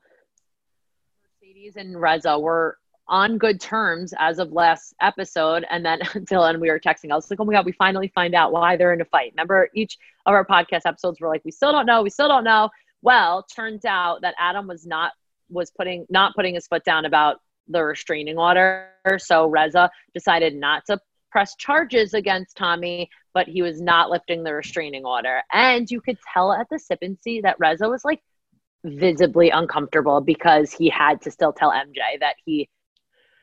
Mercedes 1.40 1.76
and 1.76 2.00
Reza 2.00 2.38
were 2.38 2.78
on 3.12 3.36
good 3.36 3.60
terms 3.60 4.14
as 4.18 4.38
of 4.38 4.52
last 4.52 4.94
episode, 5.02 5.64
and 5.70 5.84
then 5.84 6.00
Dylan, 6.30 6.58
we 6.58 6.70
were 6.70 6.80
texting. 6.80 7.12
I 7.12 7.14
was 7.14 7.30
like, 7.30 7.38
"Oh 7.38 7.44
my 7.44 7.52
god, 7.52 7.66
we 7.66 7.72
finally 7.72 8.08
find 8.08 8.34
out 8.34 8.52
why 8.52 8.76
they're 8.76 8.94
in 8.94 9.02
a 9.02 9.04
fight." 9.04 9.32
Remember, 9.32 9.68
each 9.74 9.98
of 10.26 10.34
our 10.34 10.44
podcast 10.44 10.80
episodes 10.86 11.20
were 11.20 11.28
like, 11.28 11.44
"We 11.44 11.52
still 11.52 11.70
don't 11.70 11.86
know. 11.86 12.02
We 12.02 12.10
still 12.10 12.28
don't 12.28 12.42
know." 12.42 12.70
Well, 13.02 13.44
turns 13.54 13.84
out 13.84 14.22
that 14.22 14.34
Adam 14.38 14.66
was 14.66 14.86
not 14.86 15.12
was 15.50 15.70
putting 15.70 16.06
not 16.08 16.34
putting 16.34 16.54
his 16.54 16.66
foot 16.66 16.84
down 16.84 17.04
about 17.04 17.36
the 17.68 17.84
restraining 17.84 18.38
order. 18.38 18.88
So 19.18 19.46
Reza 19.46 19.90
decided 20.14 20.56
not 20.56 20.86
to 20.86 20.98
press 21.30 21.54
charges 21.56 22.14
against 22.14 22.56
Tommy, 22.56 23.10
but 23.34 23.46
he 23.46 23.62
was 23.62 23.80
not 23.80 24.10
lifting 24.10 24.42
the 24.42 24.54
restraining 24.54 25.04
order. 25.04 25.42
And 25.52 25.90
you 25.90 26.00
could 26.00 26.18
tell 26.32 26.52
at 26.52 26.68
the 26.70 26.78
sip 26.78 26.98
and 27.02 27.18
see 27.22 27.42
that 27.42 27.56
Reza 27.58 27.88
was 27.88 28.04
like 28.04 28.22
visibly 28.84 29.50
uncomfortable 29.50 30.20
because 30.20 30.72
he 30.72 30.88
had 30.88 31.20
to 31.22 31.30
still 31.30 31.52
tell 31.52 31.70
MJ 31.70 32.20
that 32.20 32.36
he 32.44 32.68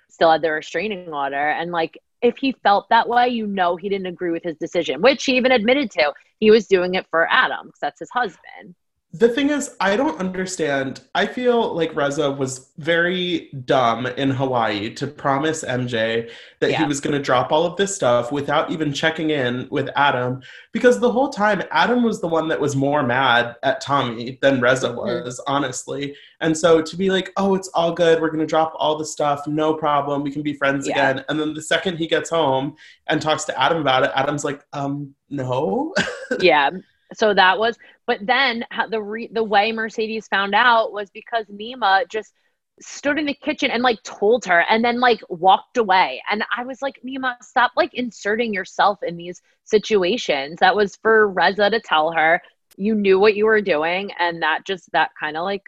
still 0.09 0.31
had 0.31 0.41
the 0.41 0.51
restraining 0.51 1.13
order. 1.13 1.49
And 1.49 1.71
like 1.71 1.97
if 2.21 2.37
he 2.37 2.51
felt 2.63 2.89
that 2.89 3.07
way, 3.07 3.29
you 3.29 3.47
know 3.47 3.75
he 3.75 3.89
didn't 3.89 4.07
agree 4.07 4.31
with 4.31 4.43
his 4.43 4.57
decision, 4.57 5.01
which 5.01 5.23
he 5.23 5.37
even 5.37 5.51
admitted 5.51 5.91
to. 5.91 6.13
He 6.39 6.51
was 6.51 6.67
doing 6.67 6.95
it 6.95 7.05
for 7.09 7.27
Adam 7.29 7.67
because 7.67 7.79
that's 7.79 7.99
his 7.99 8.09
husband. 8.09 8.75
The 9.11 9.27
thing 9.27 9.49
is, 9.49 9.75
I 9.79 9.95
don't 9.95 10.19
understand. 10.19 11.01
I 11.15 11.25
feel 11.25 11.73
like 11.73 11.95
Reza 11.95 12.29
was 12.29 12.69
very 12.77 13.49
dumb 13.65 14.05
in 14.05 14.29
Hawaii 14.29 14.93
to 14.93 15.07
promise 15.07 15.63
MJ 15.63 16.29
that 16.59 16.75
he 16.75 16.83
was 16.83 17.01
going 17.01 17.13
to 17.15 17.19
drop 17.21 17.51
all 17.51 17.65
of 17.65 17.75
this 17.75 17.95
stuff 17.95 18.31
without 18.31 18.69
even 18.69 18.93
checking 18.93 19.31
in 19.31 19.67
with 19.71 19.89
Adam. 19.95 20.43
Because 20.73 20.99
the 20.99 21.11
whole 21.11 21.29
time, 21.29 21.63
Adam 21.71 22.03
was 22.03 22.21
the 22.21 22.27
one 22.27 22.47
that 22.49 22.61
was 22.61 22.75
more 22.75 23.01
mad 23.01 23.55
at 23.63 23.81
Tommy 23.81 24.37
than 24.43 24.61
Reza 24.61 24.89
Mhm. 24.89 25.23
was, 25.25 25.39
honestly. 25.47 26.15
And 26.39 26.55
so 26.55 26.79
to 26.79 26.95
be 26.95 27.09
like, 27.09 27.31
oh, 27.35 27.55
it's 27.55 27.69
all 27.69 27.91
good. 27.91 28.21
We're 28.21 28.27
going 28.29 28.41
to 28.41 28.45
drop 28.45 28.73
all 28.75 28.95
the 28.95 29.05
stuff. 29.05 29.47
No 29.47 29.73
problem. 29.73 30.21
We 30.21 30.29
can 30.31 30.43
be 30.43 30.53
friends 30.53 30.87
Yeah. 30.87 30.93
again. 31.09 31.25
And 31.29 31.39
then 31.39 31.55
the 31.55 31.63
second 31.63 31.97
he 31.97 32.05
gets 32.05 32.29
home 32.29 32.75
and 33.07 33.19
talks 33.19 33.45
to 33.45 33.59
Adam 33.59 33.79
about 33.81 34.03
it, 34.03 34.11
Adam's 34.13 34.45
like, 34.45 34.63
um, 34.73 35.15
no. 35.31 35.95
yeah. 36.41 36.69
So 37.15 37.33
that 37.33 37.57
was, 37.57 37.75
but 38.09 38.25
then 38.25 38.65
the 38.89 38.99
re, 38.99 39.29
the 39.31 39.43
way 39.43 39.71
Mercedes 39.71 40.27
found 40.27 40.55
out 40.55 40.91
was 40.91 41.11
because 41.11 41.45
Nema 41.45 42.09
just 42.09 42.33
stood 42.81 43.19
in 43.19 43.27
the 43.27 43.35
kitchen 43.35 43.69
and 43.69 43.83
like 43.83 44.01
told 44.01 44.45
her, 44.45 44.65
and 44.67 44.83
then 44.83 44.99
like 44.99 45.19
walked 45.29 45.77
away. 45.77 46.19
And 46.27 46.43
I 46.57 46.65
was 46.65 46.81
like, 46.81 46.99
Nema, 47.05 47.35
stop 47.43 47.73
like 47.77 47.93
inserting 47.93 48.51
yourself 48.51 48.97
in 49.03 49.15
these 49.15 49.39
situations. 49.63 50.57
That 50.59 50.75
was 50.75 50.95
for 50.95 51.29
Reza 51.29 51.69
to 51.69 51.79
tell 51.81 52.11
her. 52.11 52.41
You 52.77 52.95
knew 52.95 53.19
what 53.19 53.35
you 53.35 53.45
were 53.45 53.61
doing, 53.61 54.09
and 54.17 54.41
that 54.41 54.65
just 54.65 54.91
that 54.91 55.11
kind 55.19 55.37
of 55.37 55.43
like 55.43 55.67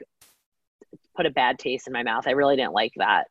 put 1.15 1.27
a 1.27 1.29
bad 1.29 1.59
taste 1.59 1.85
in 1.85 1.93
my 1.93 2.01
mouth. 2.01 2.27
I 2.27 2.31
really 2.31 2.55
didn't 2.55 2.73
like 2.73 2.93
that 2.95 3.27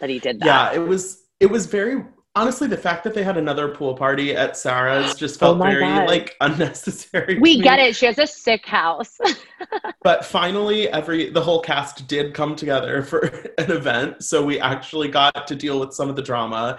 that 0.00 0.10
he 0.10 0.18
did 0.18 0.40
that. 0.40 0.74
Yeah, 0.74 0.82
it 0.82 0.86
was 0.86 1.24
it 1.40 1.46
was 1.46 1.64
very 1.64 2.04
honestly 2.36 2.66
the 2.68 2.76
fact 2.76 3.04
that 3.04 3.14
they 3.14 3.22
had 3.22 3.36
another 3.36 3.68
pool 3.68 3.94
party 3.94 4.34
at 4.36 4.56
Sarah's 4.56 5.14
just 5.24 5.36
Oh 5.36 5.46
felt 5.46 5.58
my 5.58 5.70
very 5.70 5.82
God. 5.84 6.08
like 6.08 6.36
unnecessary. 6.40 7.38
we 7.38 7.60
get 7.60 7.78
it. 7.78 7.94
She 7.96 8.06
has 8.06 8.18
a 8.18 8.26
sick 8.26 8.66
house. 8.66 9.18
But 10.02 10.26
finally 10.26 10.88
every 10.90 11.30
the 11.30 11.40
whole 11.40 11.60
cast 11.60 12.06
did 12.06 12.34
come 12.34 12.54
together 12.54 13.02
for 13.02 13.18
an 13.58 13.70
event, 13.72 14.22
so 14.22 14.44
we 14.44 14.60
actually 14.60 15.08
got 15.08 15.46
to 15.46 15.54
deal 15.56 15.80
with 15.80 15.94
some 15.94 16.10
of 16.10 16.16
the 16.16 16.22
drama. 16.22 16.78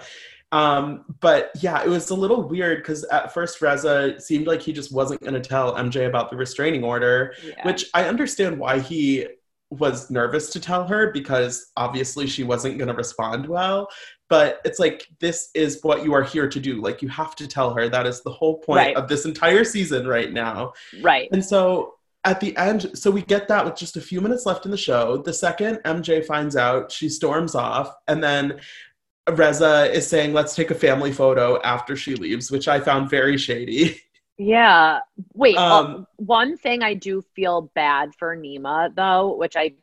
Um, 0.52 1.04
but 1.20 1.50
yeah, 1.60 1.82
it 1.82 1.88
was 1.88 2.10
a 2.10 2.14
little 2.14 2.42
weird 2.46 2.78
because 2.78 3.02
at 3.04 3.34
first 3.34 3.60
Reza 3.60 4.20
seemed 4.20 4.46
like 4.46 4.62
he 4.62 4.72
just 4.72 4.92
wasn't 4.92 5.20
going 5.22 5.34
to 5.34 5.40
tell 5.40 5.74
MJ 5.74 6.06
about 6.06 6.30
the 6.30 6.36
restraining 6.36 6.84
order, 6.84 7.34
Yeah. 7.42 7.66
which 7.66 7.86
I 7.94 8.04
understand 8.04 8.56
why 8.60 8.78
he 8.78 9.26
was 9.70 10.10
nervous 10.10 10.50
to 10.50 10.60
tell 10.60 10.86
her 10.86 11.10
because 11.10 11.72
obviously 11.76 12.26
she 12.26 12.44
wasn't 12.44 12.78
going 12.78 12.88
to 12.88 12.94
respond 12.94 13.46
well. 13.46 13.88
But 14.28 14.60
it's 14.64 14.78
like, 14.78 15.06
this 15.20 15.50
is 15.54 15.80
what 15.82 16.04
you 16.04 16.12
are 16.14 16.22
here 16.22 16.48
to 16.48 16.60
do. 16.60 16.80
Like, 16.80 17.02
you 17.02 17.08
have 17.08 17.36
to 17.36 17.46
tell 17.46 17.74
her. 17.74 17.88
That 17.88 18.06
is 18.06 18.22
the 18.22 18.30
whole 18.30 18.58
point 18.58 18.78
Right. 18.78 18.96
of 18.96 19.08
this 19.08 19.24
entire 19.24 19.64
season 19.64 20.06
right 20.06 20.32
now. 20.32 20.72
right. 21.02 21.28
And 21.32 21.44
so 21.44 21.94
at 22.24 22.40
the 22.40 22.56
end, 22.56 22.90
so 22.94 23.10
we 23.10 23.22
get 23.22 23.46
that 23.48 23.64
with 23.64 23.76
just 23.76 23.96
a 23.96 24.00
few 24.00 24.20
minutes 24.20 24.46
left 24.46 24.64
in 24.64 24.70
the 24.72 24.76
show. 24.76 25.18
The 25.18 25.32
second 25.32 25.76
MJ 25.84 26.24
finds 26.24 26.56
out, 26.56 26.90
she 26.90 27.08
storms 27.08 27.54
off. 27.54 27.92
And 28.08 28.22
then 28.22 28.60
Reza 29.30 29.90
is 29.92 30.06
saying, 30.06 30.32
let's 30.32 30.54
take 30.54 30.70
a 30.70 30.74
family 30.74 31.12
photo 31.12 31.60
after 31.62 31.94
she 31.96 32.14
leaves, 32.16 32.50
which 32.50 32.68
I 32.68 32.80
found 32.80 33.10
very 33.10 33.36
shady. 33.36 34.00
Yeah. 34.38 35.00
Wait. 35.34 35.56
uh, 35.56 35.80
Um, 35.80 36.06
one 36.16 36.56
thing 36.56 36.82
I 36.82 36.94
do 36.94 37.22
feel 37.34 37.70
bad 37.74 38.14
for 38.14 38.36
Nema 38.36 38.94
though, 38.94 39.36
which 39.36 39.56
I 39.56 39.74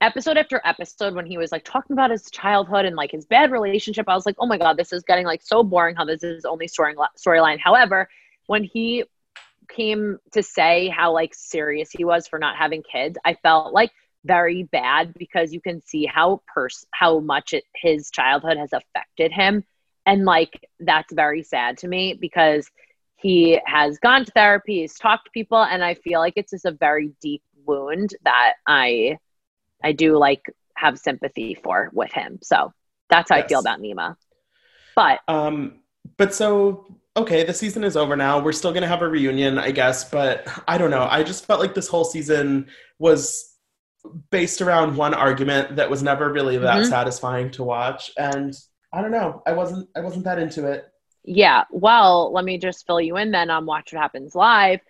episode 0.00 0.38
after 0.38 0.60
episode 0.64 1.14
when 1.14 1.26
he 1.26 1.36
was 1.36 1.52
like 1.52 1.64
talking 1.64 1.92
about 1.92 2.10
his 2.10 2.30
childhood 2.30 2.84
and 2.86 2.96
like 2.96 3.10
his 3.10 3.26
bad 3.26 3.50
relationship, 3.50 4.08
I 4.08 4.14
was 4.14 4.26
like, 4.26 4.36
oh 4.38 4.46
my 4.46 4.58
god, 4.58 4.76
this 4.76 4.92
is 4.92 5.02
getting 5.02 5.26
like 5.26 5.42
so 5.42 5.62
boring. 5.62 5.96
How 5.96 6.04
this 6.04 6.22
is 6.22 6.44
only 6.44 6.68
story 6.68 6.94
storyline. 7.18 7.58
However, 7.58 8.08
when 8.46 8.64
he 8.64 9.04
came 9.68 10.18
to 10.32 10.42
say 10.42 10.88
how 10.88 11.12
like 11.12 11.34
serious 11.34 11.90
he 11.90 12.04
was 12.04 12.26
for 12.26 12.38
not 12.38 12.56
having 12.56 12.82
kids, 12.82 13.18
I 13.24 13.34
felt 13.34 13.72
like 13.72 13.90
very 14.24 14.64
bad 14.64 15.14
because 15.14 15.52
you 15.52 15.60
can 15.60 15.80
see 15.80 16.04
how 16.04 16.42
pers- 16.46 16.86
how 16.92 17.20
much 17.20 17.54
it, 17.54 17.64
his 17.74 18.10
childhood 18.10 18.58
has 18.58 18.72
affected 18.72 19.32
him 19.32 19.64
and 20.04 20.24
like 20.24 20.68
that's 20.80 21.12
very 21.12 21.42
sad 21.42 21.78
to 21.78 21.88
me 21.88 22.14
because 22.14 22.70
he 23.22 23.60
has 23.66 23.98
gone 23.98 24.24
to 24.24 24.32
therapy 24.32 24.80
he's 24.80 24.94
talked 24.98 25.24
to 25.26 25.30
people 25.32 25.62
and 25.62 25.84
i 25.84 25.94
feel 25.94 26.20
like 26.20 26.34
it's 26.36 26.50
just 26.52 26.64
a 26.64 26.72
very 26.72 27.12
deep 27.20 27.42
wound 27.66 28.14
that 28.24 28.54
i 28.66 29.16
i 29.84 29.92
do 29.92 30.16
like 30.16 30.42
have 30.76 30.98
sympathy 30.98 31.54
for 31.62 31.90
with 31.92 32.12
him 32.12 32.38
so 32.42 32.72
that's 33.08 33.30
how 33.30 33.36
i 33.36 33.46
feel 33.46 33.60
about 33.60 33.80
nema 33.80 34.16
but 34.96 35.20
Um, 35.28 35.80
but 36.16 36.34
so 36.34 36.86
okay, 37.16 37.44
the 37.44 37.52
season 37.54 37.84
is 37.84 37.96
over 37.96 38.16
now. 38.16 38.40
We're 38.40 38.52
still 38.52 38.72
gonna 38.72 38.86
have 38.88 39.02
a 39.02 39.08
reunion, 39.08 39.58
I 39.58 39.70
guess, 39.70 40.08
but 40.08 40.46
I 40.66 40.78
don't 40.78 40.90
know. 40.90 41.06
I 41.10 41.22
just 41.22 41.44
felt 41.46 41.60
like 41.60 41.74
this 41.74 41.88
whole 41.88 42.04
season 42.04 42.68
was 42.98 43.56
based 44.30 44.60
around 44.62 44.96
one 44.96 45.12
argument 45.14 45.76
that 45.76 45.90
was 45.90 46.02
never 46.02 46.32
really 46.32 46.56
that 46.58 46.82
Mhm. 46.82 46.88
satisfying 46.88 47.50
to 47.52 47.62
watch, 47.64 48.10
and 48.18 48.54
I 48.92 49.02
don't 49.02 49.10
know. 49.10 49.42
I 49.46 49.52
wasn't. 49.52 49.88
I 49.96 50.00
wasn't 50.00 50.24
that 50.24 50.38
into 50.38 50.66
it. 50.66 50.86
Yeah 51.24 51.64
well 51.70 52.32
let 52.32 52.44
me 52.44 52.58
just 52.58 52.86
fill 52.86 53.00
you 53.00 53.16
in 53.16 53.30
then 53.30 53.50
on 53.50 53.66
watch 53.66 53.92
what 53.92 54.00
happens 54.00 54.34
live. 54.34 54.80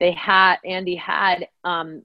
They 0.00 0.12
had 0.12 0.56
andy 0.64 0.96
had 0.96 1.48
um 1.64 2.02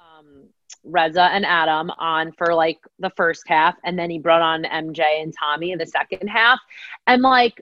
um 0.00 0.48
reza 0.84 1.22
and 1.22 1.46
adam 1.46 1.90
on 1.90 2.32
for 2.32 2.54
like 2.54 2.78
the 2.98 3.10
first 3.10 3.44
half 3.46 3.76
and 3.84 3.98
then 3.98 4.10
he 4.10 4.18
brought 4.18 4.42
on 4.42 4.64
mj 4.64 5.00
and 5.00 5.34
tommy 5.38 5.72
in 5.72 5.78
the 5.78 5.86
second 5.86 6.28
half. 6.28 6.58
And 7.06 7.22
like 7.22 7.60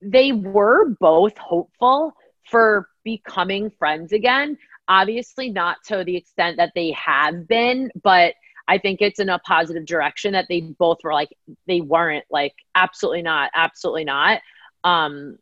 they 0.00 0.32
were 0.32 0.88
both 1.00 1.36
hopeful 1.38 2.14
for 2.50 2.88
becoming 3.04 3.70
friends 3.70 4.12
again. 4.12 4.58
Obviously 4.88 5.48
not 5.48 5.76
to 5.86 6.04
the 6.04 6.16
extent 6.16 6.56
that 6.56 6.72
they 6.74 6.90
have 6.92 7.46
been 7.46 7.90
but 8.02 8.34
i 8.68 8.78
think 8.78 9.00
it's 9.00 9.20
in 9.20 9.28
a 9.28 9.38
positive 9.40 9.84
direction 9.86 10.32
that 10.32 10.46
they 10.48 10.60
both 10.60 10.98
were 11.04 11.12
like 11.12 11.30
they 11.66 11.80
weren't 11.80 12.24
like 12.30 12.54
absolutely 12.74 13.22
not 13.22 13.50
absolutely 13.54 14.04
not. 14.04 14.40
Um 14.84 15.38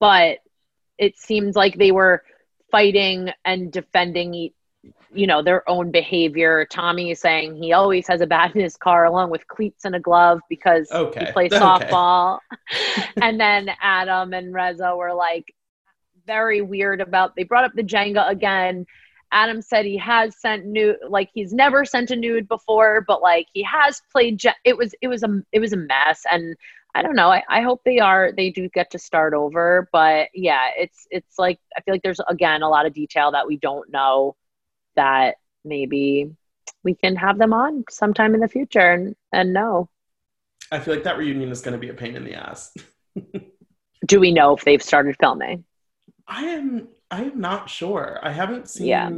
but 0.00 0.38
it 0.98 1.16
seemed 1.18 1.54
like 1.56 1.76
they 1.76 1.90
were 1.92 2.22
fighting 2.70 3.30
and 3.44 3.72
defending 3.72 4.50
you 5.12 5.26
know 5.26 5.42
their 5.42 5.68
own 5.68 5.90
behavior. 5.90 6.66
Tommy 6.70 7.10
is 7.10 7.20
saying 7.20 7.56
he 7.56 7.72
always 7.72 8.06
has 8.08 8.20
a 8.20 8.26
bat 8.26 8.54
in 8.54 8.60
his 8.60 8.76
car 8.76 9.04
along 9.04 9.30
with 9.30 9.46
cleats 9.46 9.84
and 9.84 9.94
a 9.94 10.00
glove 10.00 10.40
because 10.48 10.90
Okay, 10.92 11.18
he 11.18 11.26
plays 11.26 11.52
okay. 11.56 11.90
softball. 11.90 12.40
And 13.20 13.40
then 13.40 13.70
adam 13.80 14.32
and 14.32 14.54
reza 14.54 14.94
were 14.96 15.12
like 15.14 15.54
very 16.26 16.60
weird 16.60 17.00
about 17.00 17.34
they 17.36 17.44
brought 17.44 17.64
up 17.64 17.72
the 17.74 17.82
jenga 17.82 18.28
again 18.28 18.86
Adam 19.32 19.60
said 19.60 19.84
he 19.84 19.98
has 19.98 20.40
sent 20.40 20.64
nude, 20.64 20.96
like 21.08 21.30
he's 21.34 21.52
never 21.52 21.84
sent 21.84 22.10
a 22.10 22.16
nude 22.16 22.48
before, 22.48 23.04
but 23.06 23.20
like 23.20 23.46
he 23.52 23.62
has 23.62 24.00
played. 24.10 24.38
Je- 24.38 24.50
it 24.64 24.76
was 24.76 24.94
it 25.02 25.08
was 25.08 25.22
a 25.22 25.42
it 25.52 25.60
was 25.60 25.72
a 25.72 25.76
mess, 25.76 26.22
and 26.30 26.56
I 26.94 27.02
don't 27.02 27.16
know. 27.16 27.30
I, 27.30 27.42
I 27.48 27.60
hope 27.60 27.82
they 27.84 27.98
are 27.98 28.32
they 28.36 28.50
do 28.50 28.68
get 28.70 28.90
to 28.92 28.98
start 28.98 29.34
over, 29.34 29.88
but 29.92 30.28
yeah, 30.34 30.70
it's 30.76 31.06
it's 31.10 31.38
like 31.38 31.58
I 31.76 31.82
feel 31.82 31.94
like 31.94 32.02
there's 32.02 32.20
again 32.28 32.62
a 32.62 32.68
lot 32.68 32.86
of 32.86 32.94
detail 32.94 33.32
that 33.32 33.46
we 33.46 33.56
don't 33.56 33.90
know 33.90 34.34
that 34.96 35.36
maybe 35.64 36.30
we 36.82 36.94
can 36.94 37.16
have 37.16 37.38
them 37.38 37.52
on 37.52 37.84
sometime 37.90 38.34
in 38.34 38.40
the 38.40 38.48
future 38.48 38.92
and 38.92 39.14
and 39.32 39.52
know. 39.52 39.88
I 40.72 40.78
feel 40.78 40.94
like 40.94 41.04
that 41.04 41.18
reunion 41.18 41.50
is 41.50 41.60
going 41.60 41.72
to 41.72 41.78
be 41.78 41.88
a 41.88 41.94
pain 41.94 42.16
in 42.16 42.24
the 42.24 42.34
ass. 42.34 42.74
Do 44.06 44.20
we 44.20 44.32
know 44.32 44.56
if 44.56 44.64
they've 44.64 44.82
started 44.82 45.16
filming? 45.18 45.64
I 46.26 46.44
am 46.44 46.88
I 47.10 47.24
am 47.24 47.40
not 47.40 47.70
sure. 47.70 48.18
I 48.22 48.30
haven't 48.32 48.68
seen 48.68 48.86
Yeah. 48.86 49.10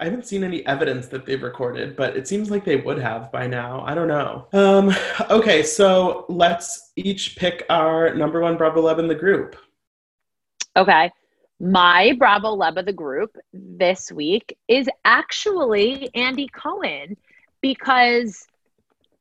I 0.00 0.04
haven't 0.04 0.26
seen 0.26 0.44
any 0.44 0.64
evidence 0.64 1.08
that 1.08 1.26
they've 1.26 1.42
recorded, 1.42 1.96
but 1.96 2.16
it 2.16 2.28
seems 2.28 2.52
like 2.52 2.64
they 2.64 2.76
would 2.76 2.98
have 3.00 3.32
by 3.32 3.48
now. 3.48 3.82
I 3.84 3.94
don't 3.94 4.08
know. 4.08 4.46
Um 4.52 4.94
okay, 5.30 5.62
so 5.62 6.24
let's 6.28 6.92
each 6.96 7.36
pick 7.36 7.64
our 7.68 8.14
number 8.14 8.40
1 8.40 8.56
Bravo 8.56 8.80
Love 8.80 8.98
in 8.98 9.08
the 9.08 9.14
group. 9.14 9.56
Okay. 10.76 11.10
My 11.60 12.14
Bravo 12.18 12.56
Leb 12.56 12.78
of 12.78 12.86
the 12.86 12.92
group 12.92 13.36
this 13.52 14.12
week 14.12 14.56
is 14.68 14.88
actually 15.04 16.08
Andy 16.14 16.48
Cohen 16.48 17.16
because 17.60 18.46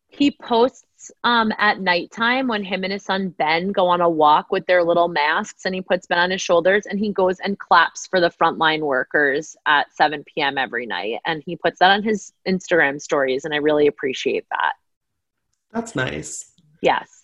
he 0.08 0.30
posts 0.32 0.84
um, 1.24 1.52
at 1.58 1.82
nighttime 1.82 2.48
when 2.48 2.64
him 2.64 2.84
and 2.84 2.94
his 2.94 3.04
son 3.04 3.30
Ben 3.30 3.72
go 3.72 3.88
on 3.88 4.02
a 4.02 4.10
walk 4.10 4.52
with 4.52 4.66
their 4.66 4.84
little 4.84 5.08
masks 5.08 5.66
and 5.66 5.76
he 5.76 5.82
puts 5.82 6.08
Ben 6.08 6.20
on 6.20 6.32
his 6.32 6.42
shoulders 6.42 6.86
and 6.86 7.00
he 7.00 7.12
goes 7.12 7.40
and 7.40 7.58
claps 7.60 8.08
for 8.08 8.20
the 8.20 8.30
frontline 8.30 8.82
workers 8.82 9.56
at 9.66 9.94
7 9.96 10.24
p.m. 10.24 10.58
every 10.58 10.86
night. 10.86 11.20
And 11.26 11.44
he 11.46 11.56
puts 11.56 11.80
that 11.80 11.92
on 11.92 12.04
his 12.04 12.34
Instagram 12.48 13.02
stories 13.02 13.46
and 13.46 13.54
I 13.54 13.58
really 13.58 13.88
appreciate 13.88 14.46
that. 14.52 14.74
That's 15.72 15.96
nice. 15.96 16.52
Yes. 16.82 17.24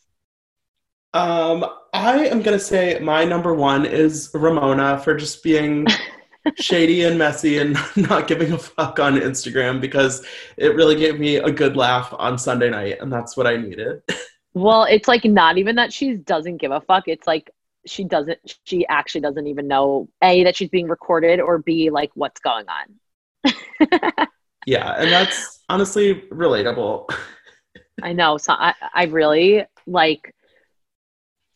Um, 1.13 1.65
I 1.93 2.25
am 2.25 2.41
gonna 2.41 2.57
say 2.57 2.97
my 2.99 3.23
number 3.23 3.53
one 3.53 3.85
is 3.85 4.31
Ramona 4.33 4.99
for 4.99 5.15
just 5.15 5.43
being 5.43 5.85
shady 6.57 7.03
and 7.03 7.17
messy 7.17 7.59
and 7.59 7.77
not 7.95 8.27
giving 8.27 8.51
a 8.51 8.57
fuck 8.57 8.99
on 8.99 9.15
Instagram 9.15 9.79
because 9.79 10.25
it 10.57 10.75
really 10.75 10.95
gave 10.95 11.19
me 11.19 11.37
a 11.37 11.51
good 11.51 11.75
laugh 11.75 12.13
on 12.17 12.37
Sunday 12.37 12.69
night, 12.69 12.97
and 12.99 13.11
that's 13.11 13.37
what 13.37 13.47
I 13.47 13.57
needed. 13.57 14.01
Well, 14.53 14.83
it's 14.83 15.07
like 15.07 15.25
not 15.25 15.57
even 15.57 15.75
that 15.77 15.91
she 15.91 16.15
doesn't 16.15 16.57
give 16.57 16.71
a 16.71 16.81
fuck. 16.81 17.07
It's 17.07 17.25
like 17.25 17.49
she 17.85 18.03
doesn't, 18.03 18.39
she 18.63 18.85
actually 18.87 19.21
doesn't 19.21 19.47
even 19.47 19.67
know 19.67 20.09
A, 20.23 20.43
that 20.43 20.55
she's 20.55 20.69
being 20.69 20.87
recorded 20.87 21.39
or 21.39 21.57
B, 21.57 21.89
like 21.89 22.11
what's 22.13 22.39
going 22.39 22.65
on. 22.69 23.47
yeah, 24.65 24.93
and 24.97 25.11
that's 25.11 25.63
honestly 25.69 26.15
relatable. 26.31 27.09
I 28.01 28.13
know. 28.13 28.37
So 28.37 28.53
I, 28.53 28.73
I 28.93 29.05
really 29.05 29.65
like, 29.85 30.33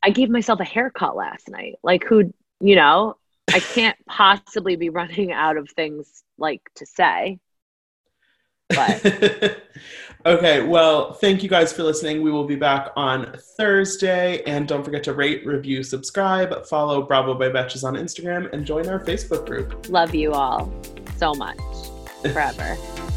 I 0.03 0.09
gave 0.09 0.29
myself 0.29 0.59
a 0.59 0.65
haircut 0.65 1.15
last 1.15 1.49
night. 1.49 1.75
Like, 1.83 2.03
who, 2.03 2.33
you 2.59 2.75
know, 2.75 3.17
I 3.53 3.59
can't 3.59 3.97
possibly 4.05 4.75
be 4.75 4.89
running 4.89 5.31
out 5.31 5.57
of 5.57 5.69
things 5.69 6.23
like 6.37 6.61
to 6.75 6.85
say. 6.85 7.39
But 8.69 9.61
okay, 10.25 10.61
well, 10.61 11.13
thank 11.13 11.41
you 11.41 11.49
guys 11.49 11.71
for 11.71 11.83
listening. 11.83 12.21
We 12.21 12.31
will 12.31 12.43
be 12.43 12.57
back 12.57 12.91
on 12.97 13.33
Thursday. 13.57 14.43
And 14.43 14.67
don't 14.67 14.83
forget 14.83 15.03
to 15.05 15.13
rate, 15.13 15.45
review, 15.45 15.83
subscribe, 15.83 16.65
follow 16.65 17.01
Bravo 17.01 17.33
by 17.33 17.49
Betches 17.49 17.85
on 17.85 17.95
Instagram, 17.95 18.51
and 18.51 18.65
join 18.65 18.87
our 18.89 18.99
Facebook 18.99 19.45
group. 19.45 19.87
love 19.89 20.13
you 20.13 20.33
all 20.33 20.71
so 21.17 21.33
much 21.33 21.59
forever. 22.23 22.77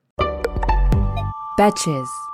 Betches. 1.61 2.30